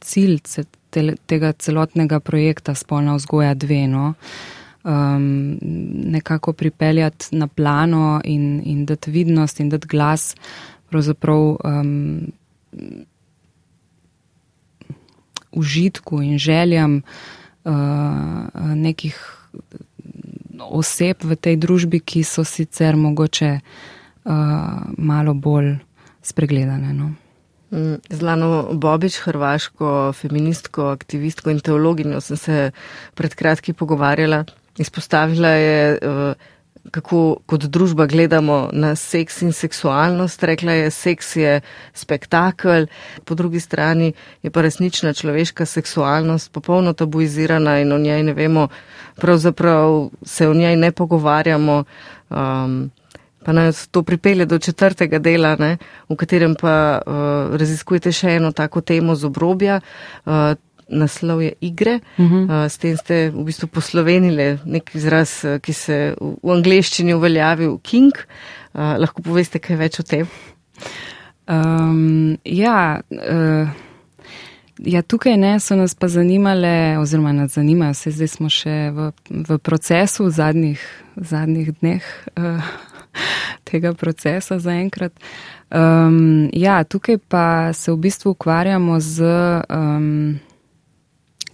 [0.00, 0.38] cilj
[0.90, 3.82] te, tega celotnega projekta Spolna vzgoja dve.
[3.86, 4.14] No?
[4.88, 5.58] Um,
[6.08, 10.34] nekako pripeljati na plano in, in dati vidnost in dati glas
[10.88, 12.32] pravzaprav um,
[15.52, 17.02] užitku in željam
[17.64, 17.72] uh,
[18.74, 19.38] nekih
[20.60, 24.32] oseb v tej družbi, ki so sicer mogoče uh,
[24.96, 25.76] malo bolj
[26.22, 26.92] spregledane.
[26.92, 27.12] No.
[27.70, 32.70] Mm, Zlano Bobič, hrvaško feministko, aktivistko in teologinjo sem se
[33.14, 34.44] pred kratki pogovarjala.
[34.78, 36.34] Izpostavila je, eh,
[36.90, 40.42] kako kot družba gledamo na seks in seksualnost.
[40.42, 41.60] Rekla je, seks je
[41.94, 42.86] spektakel,
[43.24, 44.12] po drugi strani
[44.42, 48.68] je pa resnična človeška seksualnost popolno tabuizirana in o njej ne vemo,
[49.16, 51.84] pravzaprav se o njej ne pogovarjamo.
[52.30, 52.90] Um,
[53.44, 55.76] pa nas to pripelje do četrtega dela, ne,
[56.08, 59.80] v katerem pa uh, raziskujete še eno tako temo z obrobja.
[60.26, 60.52] Uh,
[60.88, 62.44] Naslov je igre, uh -huh.
[62.44, 67.14] uh, s tem ste v bistvu poslovenili nek izraz, uh, ki se v, v angleščini
[67.14, 68.12] uveljavil, king.
[68.74, 70.26] Uh, lahko poveste kaj več o tem?
[71.48, 73.68] Um, ja, uh,
[74.78, 79.12] ja, tukaj ne so nas pa zanimale, oziroma nas zanimajo, se zdaj smo še v,
[79.48, 80.80] v procesu v zadnjih,
[81.16, 82.02] zadnjih dneh.
[82.36, 82.62] Uh,
[83.70, 85.12] tega procesa zaenkrat.
[85.70, 89.24] Um, ja, tukaj pa se v bistvu ukvarjamo z
[89.68, 90.38] um,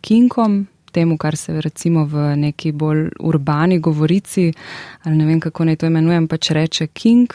[0.04, 4.50] kinkom, temu, kar se recimo v neki bolj urbani govorici,
[5.02, 7.34] ali ne vem, kako naj to imenujem, pač reče kink,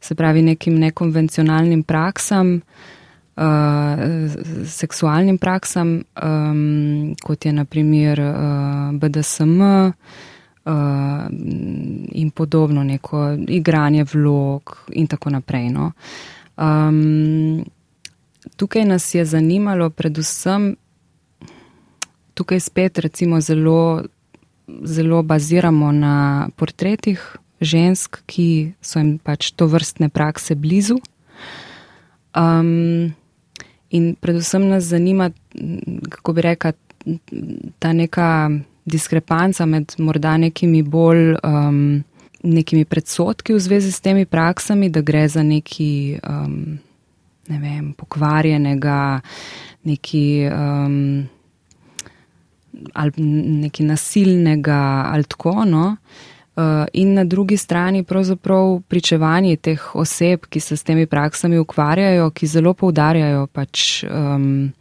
[0.00, 2.60] se pravi nekim nekonvencionalnim praksam.
[3.32, 4.28] Uh,
[4.68, 10.18] seksualnim praksam, um, kot je naprimer uh, BDSM, uh,
[10.64, 10.72] uh,
[12.12, 15.68] in podobno, neko igranje vlog in tako naprej.
[15.68, 15.92] No.
[16.56, 17.64] Um,
[18.56, 20.76] tukaj nas je zanimalo predvsem,
[22.34, 24.02] tukaj spet recimo zelo,
[24.66, 27.22] zelo baziramo na portretih
[27.60, 30.98] žensk, ki so jim pač to vrstne prakse blizu.
[32.34, 33.12] Um,
[33.90, 35.30] in predvsem nas zanima,
[36.10, 36.72] kako bi rekla,
[37.78, 38.50] ta neka
[38.84, 42.02] diskrepanca med morda nekimi bolj um,
[42.42, 46.78] nekimi predsotki v zvezi s temi praksami, da gre za neki, um,
[47.48, 49.20] ne vem, pokvarjenega,
[49.86, 51.28] neki, um,
[52.94, 53.12] ali
[53.62, 55.96] neki nasilnega ali tako, no.
[56.56, 62.30] Uh, in na drugi strani pravzaprav pričevanje teh oseb, ki se s temi praksami ukvarjajo,
[62.30, 64.72] ki zelo poudarjajo pač um,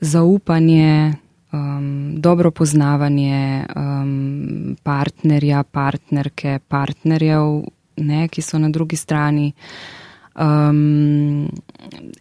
[0.00, 1.14] zaupanje,
[1.52, 7.62] um, dobro poznavanje um, partnerja, partnerke, partnerjev,
[7.96, 9.52] ne, ki so na drugi strani,
[10.34, 11.48] um,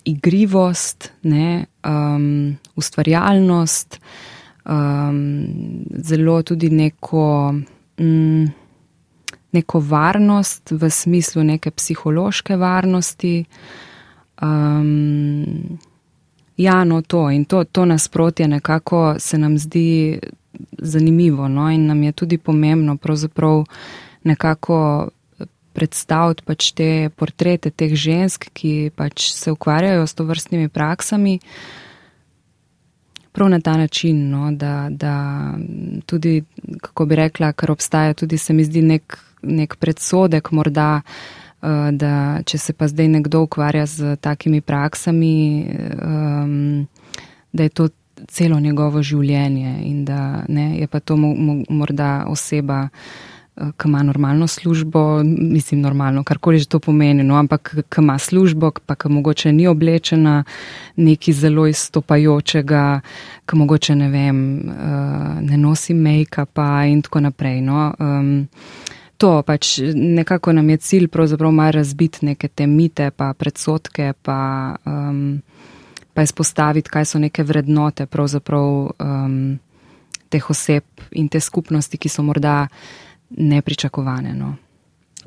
[0.05, 3.99] igrivost, ne, um, ustvarjalnost,
[4.65, 5.45] um,
[5.97, 7.55] zelo tudi neko.
[7.99, 8.51] Um,
[9.49, 13.45] Neko varnost v smislu neke psihološke varnosti,
[14.41, 15.79] um,
[16.59, 20.19] Ja, no, to in to, to nasprotje nekako se nam zdi
[20.77, 23.63] zanimivo no, in nam je tudi pomembno pravzaprav
[24.23, 25.07] nekako
[25.73, 31.39] predstaviti pač te portrete teh žensk, ki pač se ukvarjajo s to vrstnimi praksami.
[33.31, 35.13] Prav na ta način, no, da, da
[36.05, 36.43] tudi,
[36.81, 41.91] kako bi rekla, ker obstaja tudi, se mi zdi nek, nek predsodek morda, uh, Eh,
[41.91, 45.67] da če se pa zdaj nekdo ukvarja z takimi praksami,
[45.99, 46.87] um,
[47.51, 47.87] da je to
[48.31, 51.33] celo njegovo življenje in da ne, je pa to mo
[51.69, 53.28] morda oseba, eh,
[53.77, 58.71] ki ima normalno službo, mislim normalno, karkoli že to pomeni, no, ampak ki ima službo,
[58.85, 60.43] pa ki mogoče ni oblečena
[60.95, 63.01] neki zelo izstopajočega,
[63.45, 67.61] ki mogoče ne vem, uh, ne nosi make-upa in tako naprej.
[67.61, 67.91] No,
[69.19, 74.75] to pač nekako nam je cilj pravzaprav malo razbiti neke te mite, pa predsotke, pa,
[74.85, 75.41] um,
[76.13, 78.69] pa izpostaviti, kaj so neke vrednote pravzaprav
[78.99, 79.59] um,
[80.29, 82.67] teh oseb in te skupnosti, ki so morda
[83.29, 84.33] nepričakovane.
[84.33, 84.55] No.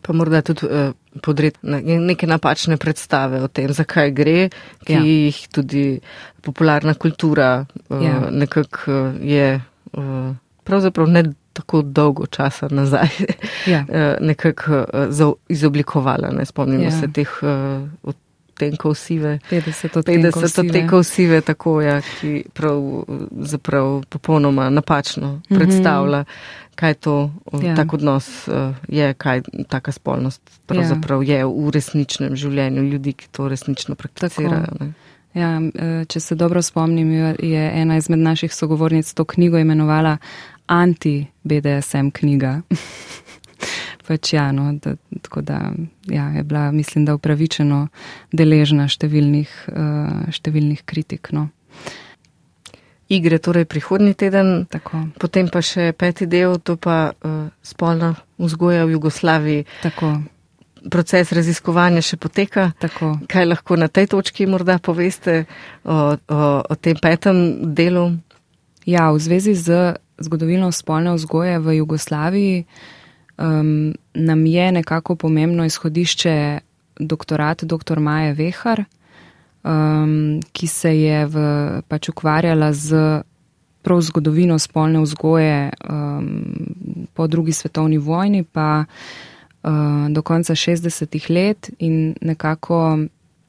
[0.03, 4.49] Pa morda tudi uh, podreti neke napačne predstave o tem, zakaj gre,
[4.87, 5.03] ki ja.
[5.05, 5.85] jih tudi
[6.43, 8.27] popularna kultura uh, ja.
[8.31, 9.61] nekako uh, je
[9.93, 10.35] uh,
[10.65, 13.09] pravzaprav ne tako dolgo časa nazaj
[13.67, 13.85] ja.
[13.93, 14.85] Eh, nekako
[15.49, 16.31] izoblikovala.
[16.31, 16.45] Ne?
[16.45, 16.91] Spomnimo ja.
[16.91, 17.29] se teh
[18.53, 19.39] odtenkov sive.
[19.51, 21.05] 50 odtenkov 50 sive.
[21.05, 23.05] sive, tako ja, ki prav,
[23.41, 25.59] zaprav popolnoma napačno mm -hmm.
[25.59, 26.25] predstavlja,
[26.75, 27.31] kaj to
[27.63, 27.77] ja.
[27.77, 31.39] tak odnos uh, je, kaj taka spolnost pravzaprav ja.
[31.39, 34.93] je v resničnem življenju ljudi, ki to resnično prakticirajo.
[35.35, 40.19] Ja, eh, če se dobro spomnim, je ena izmed naših sogovornic to knjigo imenovala
[40.67, 42.61] Anti-BDSM knjiga.
[44.07, 45.59] pač ja, no, da, tako da
[46.11, 47.87] ja, je bila, mislim, da upravičeno
[48.33, 51.33] deležna številnih, uh, številnih kritik.
[51.37, 51.49] No.
[53.13, 55.05] Igre, torej prihodni teden, tako.
[55.21, 59.67] potem pa še peti del, to pa uh, spolna vzgoja v Jugoslaviji.
[59.83, 60.15] Tako.
[60.93, 62.71] Proces raziskovanja še poteka.
[62.83, 63.15] Tako.
[63.31, 65.45] Kaj lahko na tej točki morda poveste
[65.85, 68.09] o, o, o tem petem delu?
[68.89, 72.65] Ja, v zvezi z zgodovino spolne vzgoje v Jugoslaviji
[73.43, 76.59] um, nam je nekako pomembno izhodišče
[77.01, 77.99] doktorat dr.
[77.99, 78.85] Maje Vehar,
[79.65, 81.37] um, ki se je v,
[81.89, 83.23] pač ukvarjala z
[83.83, 86.45] prav zgodovino spolne vzgoje um,
[87.15, 89.73] po drugi svetovni vojni, pa uh,
[90.11, 92.99] do konca 60-ih let in nekako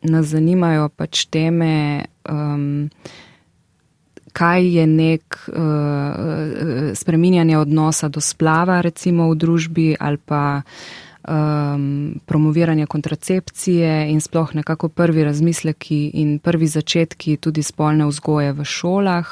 [0.01, 2.05] nas zanimajo pač teme.
[2.29, 2.89] Um,
[4.33, 10.61] kaj je nek uh, spreminjanje odnosa do splava, recimo v družbi, ali pa
[11.27, 18.65] um, promoviranje kontracepcije in sploh nekako prvi razmisleki in prvi začetki tudi spolne vzgoje v
[18.65, 19.27] šolah.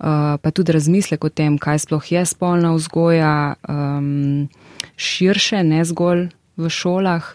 [0.00, 4.48] Uh, pa tudi razmislek o tem, kaj sploh je spolna vzgoja, um,
[4.96, 7.26] širše, ne zgolj v šolah,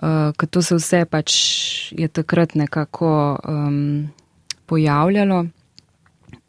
[0.00, 1.32] uh, ker to se vse pač
[1.92, 4.08] je takrat nekako um,
[4.66, 5.44] pojavljalo.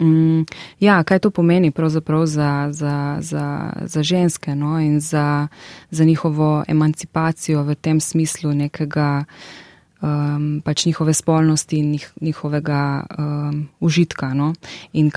[0.02, 0.46] Mm,
[0.80, 4.80] ja, kaj to pomeni pravzaprav za, za, za, za ženske no?
[4.80, 5.48] in za,
[5.92, 9.26] za njihovo emancipacijo v tem smislu nekega
[10.02, 14.34] um, pač njihove spolnosti in njih, njihovega um, užitka.
[14.34, 14.54] No?
[14.94, 15.12] In,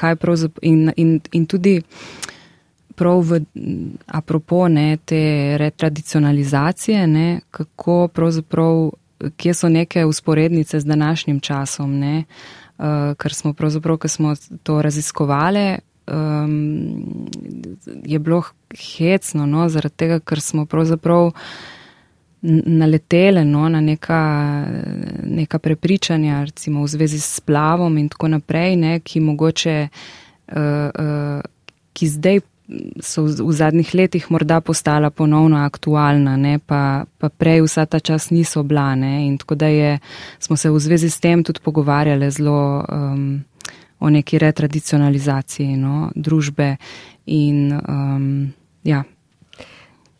[0.62, 1.82] in, in, in tudi
[2.98, 3.40] prav v
[4.06, 8.90] apropo ne, te retradicionalizacije, ne, kako pravzaprav,
[9.36, 11.98] kje so neke usporednice z današnjim časom.
[11.98, 12.24] Ne?
[12.78, 17.28] Uh, ker smo pravzaprav, ko smo to raziskovali, um,
[18.04, 18.42] je bilo
[18.96, 21.30] hecno, no, zaradi tega, ker smo pravzaprav
[22.42, 24.20] naleteli no, na neka,
[25.24, 31.40] neka prepričanja, recimo v zvezi s splavom in tako naprej, ne, ki mogoče, uh, uh,
[31.92, 32.40] ki zdaj
[33.00, 38.30] so v zadnjih letih morda postala ponovno aktualna, ne, pa, pa prej vsa ta čas
[38.30, 38.94] niso bila.
[38.94, 39.98] Ne, in tako da je,
[40.38, 43.44] smo se v zvezi s tem tudi pogovarjali zelo um,
[44.00, 46.76] o neki retradicionalizaciji no, družbe.
[47.26, 48.52] In, um,
[48.84, 49.02] ja.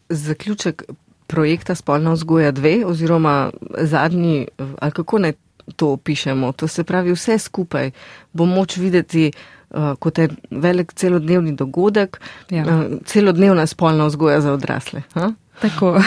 [0.08, 0.82] Zaključek
[1.26, 5.32] projekta Spolna vzgoja 2 oziroma zadnji, ali kako naj
[5.76, 7.90] to opišemo, to se pravi vse skupaj,
[8.32, 9.32] bo moč videti,
[9.98, 12.64] kot je velik celodnevni dogodek, ja.
[12.64, 15.02] uh, celodnevna spolna vzgoja za odrasle.
[15.14, 15.32] Ha?
[15.60, 16.00] Tako.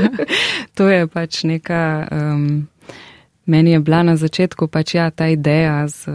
[0.76, 2.08] to je pač neka.
[2.12, 2.68] Um,
[3.46, 6.06] meni je bila na začetku pač ja, ta ideja z,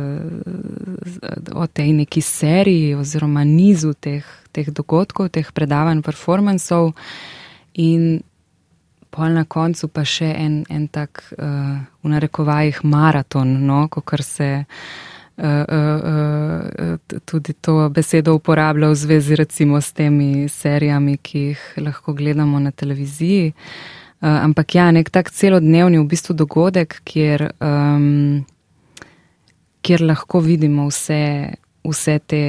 [1.06, 1.20] z,
[1.54, 6.94] o tej neki seriji oziroma nizu teh, teh dogodkov, teh predavanj, performancev
[7.74, 8.22] in
[9.10, 14.24] pol na koncu pa še en, en tak uh, v narekovajih maraton, no, ko kar
[14.24, 14.52] se.
[14.64, 15.15] Uh,
[17.26, 22.72] tudi to besedo uporablja v zvezi recimo s temi serijami, ki jih lahko gledamo na
[22.72, 23.54] televiziji.
[24.22, 28.46] Ampak ja, nek tak celodnevni v bistvu dogodek, kjer, um,
[29.84, 31.52] kjer lahko vidimo vse,
[31.84, 32.44] vse te,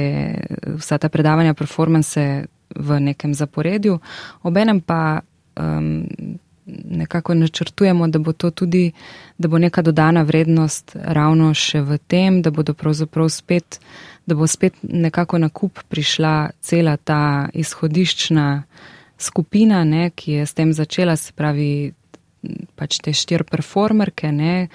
[0.79, 2.23] vsa ta predavanja, performance
[2.75, 3.99] v nekem zaporedju,
[4.47, 5.19] obenem pa
[5.59, 6.07] um,
[6.67, 8.91] nekako načrtujemo, da bo to tudi,
[9.37, 13.79] da bo neka dodana vrednost ravno še v tem, da bodo pravzaprav spet,
[14.27, 18.47] da bo spet nekako na kup prišla cela ta izhodiščna
[19.17, 21.93] skupina, ne, ki je s tem začela, se pravi,
[22.75, 24.67] pač te štir performerke, ne,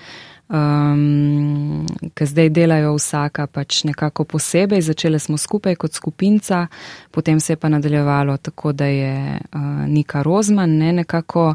[0.53, 4.83] um, ki zdaj delajo vsaka pač nekako posebej.
[4.83, 6.67] Začele smo skupaj kot skupinca,
[7.11, 11.55] potem se je pa nadaljevalo tako, da je uh, Nika Rozman ne, nekako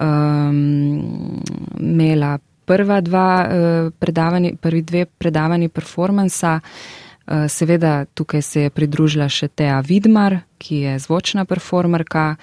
[0.00, 1.42] um,
[1.80, 6.60] imela prva dva uh, predavanja, prvi dve predavanji performansa.
[6.60, 12.34] Uh, seveda tukaj se je pridružila še Teja Vidmar, ki je zvočna performerka,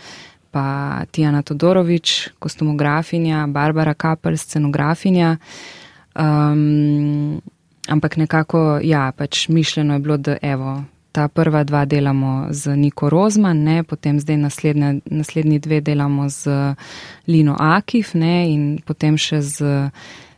[0.58, 5.38] pa Tijana Todorovič, kostumografinja, Barbara Kapel, scenografinja.
[6.18, 7.41] Um,
[7.88, 10.82] ampak nekako, ja, pač mišljeno je bilo, da evo,
[11.12, 16.74] ta prva dva delamo z Niko Rozman, ne, potem zdaj naslednje, naslednji dve delamo z
[17.28, 19.76] Lino Akif ne, in potem še z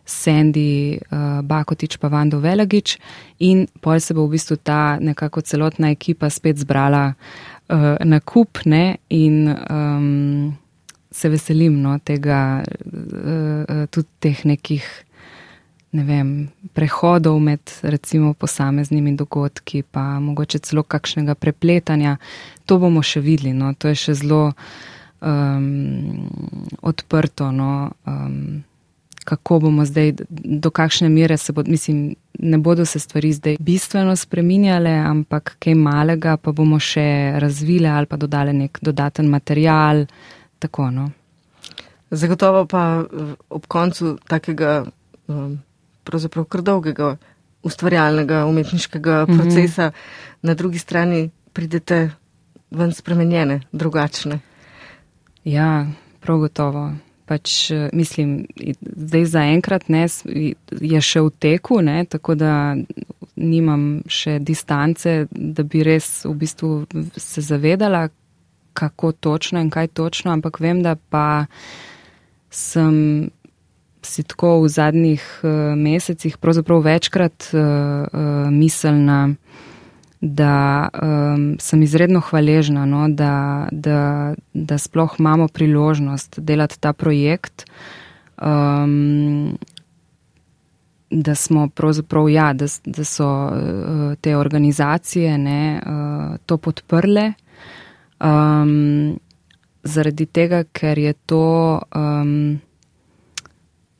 [0.03, 2.97] Sandy uh, Bakotič pa Vando Velagič
[3.45, 8.63] in pol se bo v bistvu ta nekako celotna ekipa spet zbrala uh, na kup
[8.65, 10.57] ne, in um,
[11.11, 14.88] se veselim no, tega, uh, tudi teh nekih
[15.91, 16.30] ne vem,
[16.74, 22.17] prehodov med recimo posameznimi dogodki, pa mogoče celo kakšnega prepletanja.
[22.70, 24.51] To bomo še videli, no, to je še zelo
[25.22, 26.30] um,
[26.86, 28.61] odprto, no, um,
[29.26, 34.15] kako bomo zdaj, do kakšne mere se bo, mislim, ne bodo se stvari zdaj bistveno
[34.15, 40.05] spreminjale, ampak kaj malega pa bomo še razvile ali pa dodale nek dodaten material,
[40.59, 41.09] tako, no.
[42.11, 43.03] Zagotovo pa
[43.49, 44.83] ob koncu takega
[45.27, 45.59] um,
[46.03, 47.17] pravzaprav kar dolgega
[47.63, 50.41] ustvarjalnega umetniškega procesa, mm -hmm.
[50.41, 52.09] na drugi strani pridete
[52.71, 54.39] ven spremenjene, drugačne.
[55.43, 55.87] Ja,
[56.19, 56.91] prav gotovo.
[57.30, 58.47] Pač, mislim,
[58.82, 62.73] zdaj zaenkrat je še v teku, ne, tako da
[63.38, 66.71] nimam še distance, da bi res v bistvu
[67.21, 68.07] se zavedala,
[68.73, 71.45] kako točno in kaj točno, ampak vem, da pa
[72.49, 73.30] sem
[74.01, 79.36] si tako v zadnjih uh, mesecih pravzaprav večkrat uh, uh, mislila,
[80.22, 87.65] da um, sem izredno hvaležna, no, da, da, da sploh imamo priložnost delati ta projekt.
[88.41, 89.57] Um,
[91.09, 97.34] Da smo pravzaprav, ja, da, da so uh, te organizacije ne, uh, to podprle,
[98.20, 99.17] um,
[99.84, 102.59] zaradi tega, ker je to um,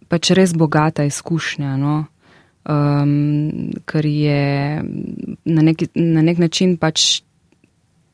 [0.08, 2.06] pač res bogata izkušnja, no?
[2.70, 4.44] Um, ker je
[5.46, 7.22] na, neki, na nek način pač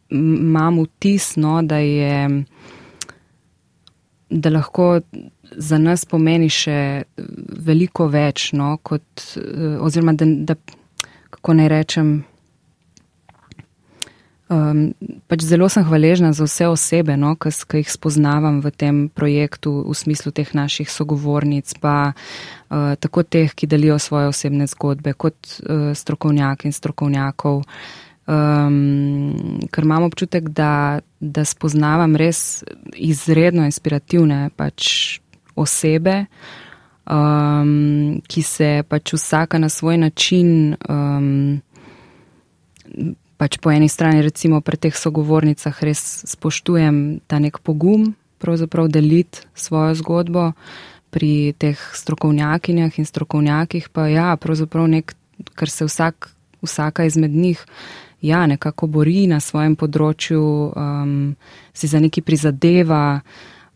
[0.10, 2.44] imam vtis, no, da je,
[4.30, 5.00] da lahko
[5.52, 6.78] za nas pomeni še
[7.68, 9.26] veliko več, no, kot,
[9.82, 10.56] oziroma da, da
[11.36, 12.16] kako naj rečem,
[14.46, 14.94] Um,
[15.26, 17.50] pač zelo sem hvaležna za vse osebe, no, ki
[17.82, 23.66] jih spoznavam v tem projektu, v smislu teh naših sogovornic, pa uh, tako teh, ki
[23.66, 25.34] delijo svoje osebne zgodbe, kot
[25.66, 27.66] uh, strokovnjaki in strokovnjakov.
[28.26, 32.62] Um, ker imam občutek, da, da spoznavam res
[32.94, 35.18] izredno inspirativne pač
[35.58, 36.28] osebe,
[37.10, 40.76] um, ki se pač vsaka na svoj način.
[40.86, 41.62] Um,
[43.38, 49.44] pač po eni strani recimo pri teh sogovornicah res spoštujem ta nek pogum, pravzaprav deliti
[49.56, 50.52] svojo zgodbo,
[51.12, 55.16] pri teh strokovnjakinjah in strokovnjakih pa ja, pravzaprav nek,
[55.56, 56.32] ker se vsak,
[56.64, 57.62] vsaka izmed njih
[58.22, 60.42] ja, nekako bori na svojem področju,
[60.76, 61.36] um,
[61.74, 63.22] si za neki prizadeva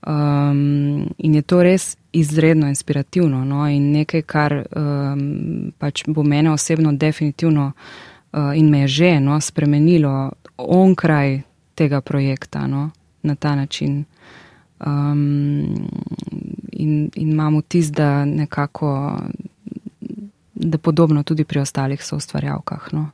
[0.03, 3.67] um, in je to res izredno inspirativno no?
[3.69, 8.09] in nekaj, kar um, pač bo mene osebno definitivno uh,
[8.55, 11.41] in me je že no, spremenilo onkraj
[11.75, 12.89] tega projekta no,
[13.23, 14.05] na ta način.
[14.85, 15.87] Um,
[16.71, 19.19] in, in imam vtis, da nekako,
[20.55, 22.89] da podobno tudi pri ostalih so ustvarjalkah.
[22.91, 23.09] No.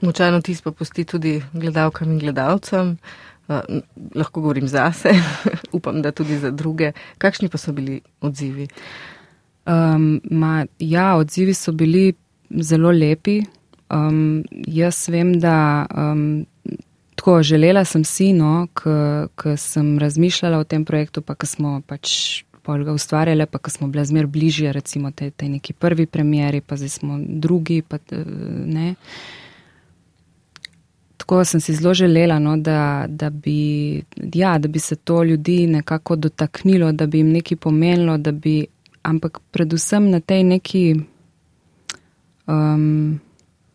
[0.00, 2.96] Močajno tis pa pusti tudi gledalkam in gledalcem.
[3.48, 3.60] Uh,
[4.14, 5.10] lahko govorim zase,
[5.76, 6.92] upam, da tudi za druge.
[7.18, 8.68] Kakšni pa so bili odzivi?
[9.66, 12.14] Um, ma, ja, odzivi so bili
[12.50, 13.42] zelo lepi.
[13.94, 16.46] Um, jaz vem, da um,
[17.14, 22.44] tako želela sem si, no, ko sem razmišljala o tem projektu, pa ko smo pač
[22.64, 26.76] ga ustvarjali, pa ko smo bile zmer bližje, recimo tej, tej neki prvi premjeri, pa
[26.76, 27.98] zdaj smo drugi, pa
[28.66, 28.94] ne.
[31.16, 34.02] Tako sem si zelo želela, no, da, da, bi,
[34.34, 38.66] ja, da bi se to ljudi nekako dotaknilo, da bi jim nekaj pomenilo, da bi,
[39.02, 40.94] ampak predvsem na tej neki.
[42.46, 43.20] Um,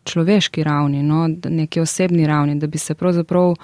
[0.04, 3.58] človeški ravni, no, neki osebni ravni, da bi se pravzaprav uh,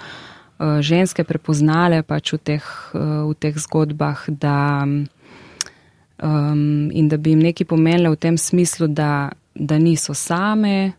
[0.81, 7.43] ženske prepoznale pač v teh, uh, v teh zgodbah da, um, in da bi jim
[7.45, 10.93] nekaj pomenile v tem smislu, da, da niso same,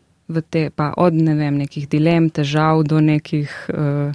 [0.50, 3.50] te, pa od ne vem, nekih dilem, težav do nekih.
[3.72, 4.12] Uh,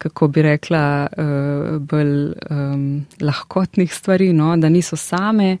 [0.00, 4.54] Kako bi rekla, uh, bolj um, lahkotnih stvari, no?
[4.56, 5.58] da niso same,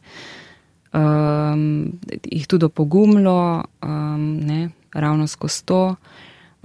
[0.96, 1.92] um,
[2.24, 4.24] jih tudi opogumilo, um,
[4.92, 5.94] ravno skozi to,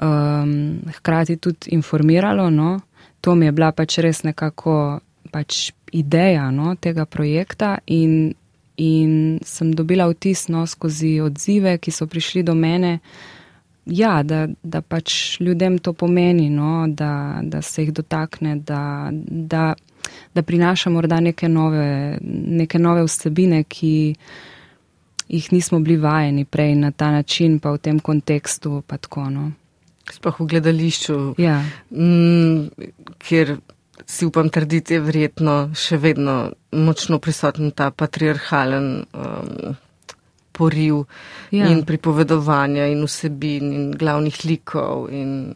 [0.01, 2.49] um, hkrati tudi informiralo.
[2.49, 2.79] No?
[3.21, 4.99] To mi je bila pač res nekako
[5.31, 8.33] pač ideja no, tega projekta in,
[8.77, 12.99] in sem dobila vtis no, skozi odzive, ki so prišli do mene.
[13.85, 19.75] Ja, da, da pač ljudem to pomeni, no, da, da se jih dotakne, da, da,
[20.33, 24.15] da prinaša morda neke nove, neke nove vsebine, ki,
[25.27, 28.83] jih nismo bili vajeni prej na ta način, pa v tem kontekstu.
[29.29, 29.51] No.
[30.11, 31.63] Sploh v gledališču, ja.
[31.91, 32.69] m,
[33.17, 33.57] kjer
[34.05, 39.75] si upam trditi, je verjetno še vedno močno prisoten ta patriarhalen um,
[40.55, 41.03] poriv
[41.51, 41.67] ja.
[41.67, 45.51] in pripovedovanja in vsebin in glavnih likov in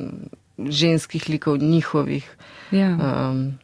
[0.57, 2.25] ženskih likov njihovih
[2.71, 2.89] ja.
[2.95, 3.59] um,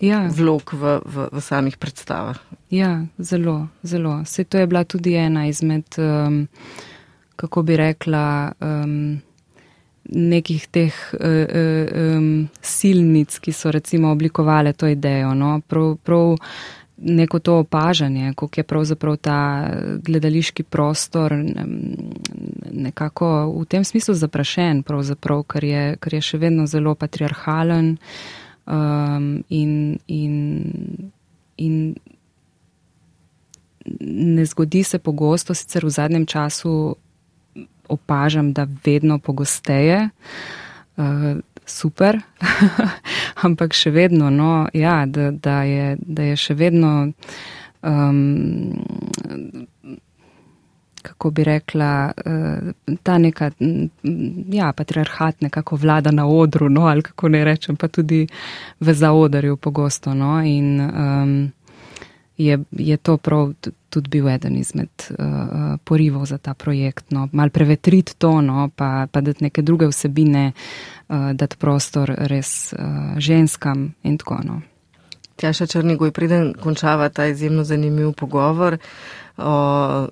[0.00, 0.26] ja.
[0.32, 2.38] vlog v, v, v samih predstavah.
[2.70, 4.24] Ja, zelo, zelo.
[4.24, 6.46] Se to je bila tudi ena izmed, um,
[7.36, 9.20] kako bi rekla, um,
[10.06, 15.34] nekih teh uh, um, silnic, ki so recimo oblikovale to idejo.
[15.34, 15.60] No?
[15.66, 16.36] Prav, prav
[16.96, 19.68] neko to opažanje, kako je pravzaprav ta
[20.02, 21.34] gledališki prostor
[22.72, 27.96] nekako v tem smislu zaprašen, ker je, ker je še vedno zelo patriarhalen
[28.66, 31.12] um, in, in,
[31.56, 31.96] in
[34.00, 36.96] ne zgodi se pogosto, sicer v zadnjem času
[37.88, 40.08] opažam, da vedno pogosteje.
[40.96, 42.20] Uh, super,
[43.46, 46.92] ampak še vedno, no, ja, da, da, je, da je še vedno,
[47.82, 48.78] um,
[51.06, 53.50] kako bi rekla, uh, ta neka,
[54.52, 58.26] ja, patriarhat nekako vlada na odru, no, ali kako ne rečem, pa tudi
[58.80, 61.36] v zaodarju pogosto, no, in um,
[62.36, 63.52] je, je to prav
[63.88, 65.16] tudi bil eden izmed uh,
[65.84, 67.10] porivov za ta projekt.
[67.10, 67.28] No.
[67.32, 73.16] Mal prevetriti to, no, pa, pa dati neke druge vsebine, uh, dati prostor res uh,
[73.18, 74.40] ženskam in tako.
[74.44, 74.60] No.
[75.36, 78.78] Tjaša Črnigoj, preden končava ta izjemno zanimiv pogovor
[79.36, 80.08] o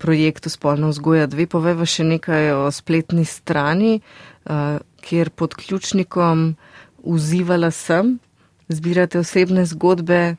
[0.00, 6.54] projektu Spolna vzgoja 2, poveva še nekaj o spletni strani, uh, kjer pod ključnikom
[7.04, 8.18] vzivala sem,
[8.68, 10.36] zbirate osebne zgodbe,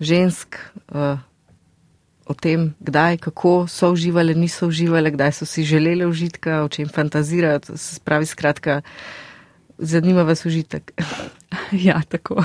[0.00, 0.56] žensk
[0.94, 1.18] uh,
[2.30, 6.88] o tem, kdaj, kako so uživali, niso uživali, kdaj so si želeli užitka, o čem
[6.88, 7.74] fantazirajo.
[7.74, 8.80] Spravi, skratka,
[9.78, 10.92] zanima vas užitek.
[11.86, 12.44] ja, tako.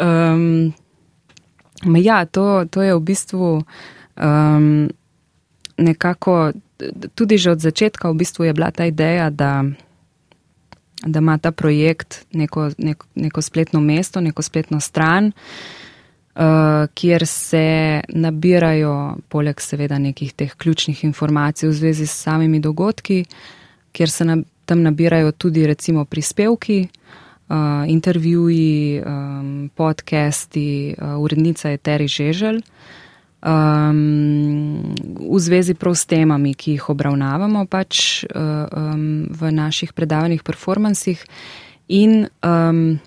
[0.00, 0.72] um,
[2.00, 3.60] ja, to, to je v bistvu
[4.16, 4.88] um,
[5.76, 6.52] nekako,
[7.14, 9.64] tudi že od začetka v bistvu je bila ta ideja, da
[11.06, 15.32] da ima ta projekt neko, neko, neko spletno mesto, neko spletno stran,
[16.36, 23.22] Eh, kjer se nabirajo, poleg seveda nekih teh ključnih informacij v zvezi s samimi dogodki,
[23.92, 26.88] kjer se na, tam nabirajo tudi recimo prispevki,
[27.48, 27.56] uh,
[27.88, 32.60] intervjuji, um, podcasti, uh, urednica je Terry Žeželj.
[33.44, 40.42] Um, v zvezi prav s temami, ki jih obravnavamo pač uh, um, v naših predavanjih,
[40.42, 41.20] performansih.
[41.92, 42.98] In um,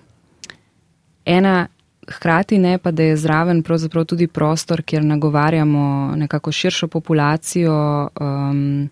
[1.26, 1.68] ena
[2.10, 8.88] hkrati ne pa, da je zraven pravzaprav tudi prostor, kjer nagovarjamo nekako širšo populacijo um,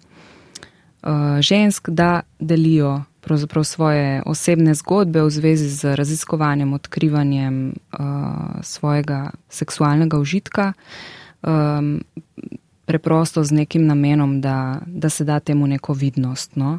[1.02, 7.98] uh, žensk, da delijo pravzaprav svoje osebne zgodbe v zvezi z raziskovanjem, odkrivanjem uh,
[8.62, 10.72] svojega seksualnega užitka.
[11.42, 12.00] Um,
[12.88, 16.56] preprosto z nekim namenom, da, da se da temu neko vidnost.
[16.56, 16.78] No.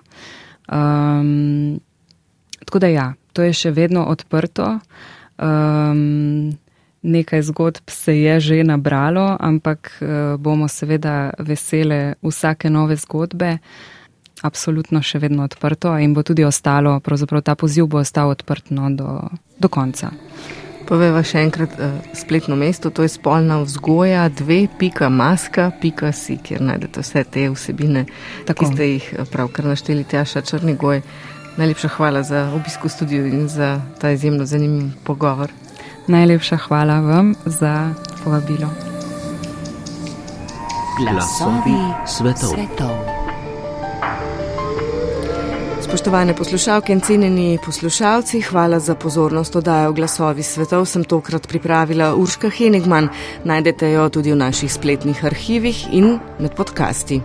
[0.71, 1.79] Um,
[2.65, 4.79] tako da ja, to je še vedno odprto.
[5.37, 6.57] Um,
[7.01, 10.09] nekaj zgodb se je že nabralo, ampak uh,
[10.41, 13.57] bomo seveda vesele vsake nove zgodbe.
[14.41, 18.89] Absolutno še vedno odprto in bo tudi ostalo, pravzaprav ta poziv bo ostal odprt no,
[18.89, 19.29] do,
[19.59, 20.09] do konca.
[20.89, 26.39] Poveva še enkrat uh, spletno mesto, to je spolna vzgoja, dve, pika, maska, pika, si,
[26.41, 28.07] kjer najdete vse te vsebine,
[28.49, 28.65] Tako.
[28.65, 31.03] ki ste jih eh, pravkar našteli, Tjaša Črnigoj.
[31.61, 35.53] Najlepša hvala za obisk v studiu in za ta izjemno zanimiv pogovor.
[36.09, 38.73] Najlepša hvala vam za povabilo.
[40.97, 41.77] Glasovi
[42.07, 42.49] svetov.
[42.49, 43.08] svetov.
[45.89, 50.85] Spoštovane poslušalke in cenjeni poslušalci, hvala za pozornost oddajo Glasovi svetov.
[50.85, 53.09] Sem tokrat pripravila Urška Henigman.
[53.43, 57.21] Najdete jo tudi v naših spletnih arhivih in med podcasti.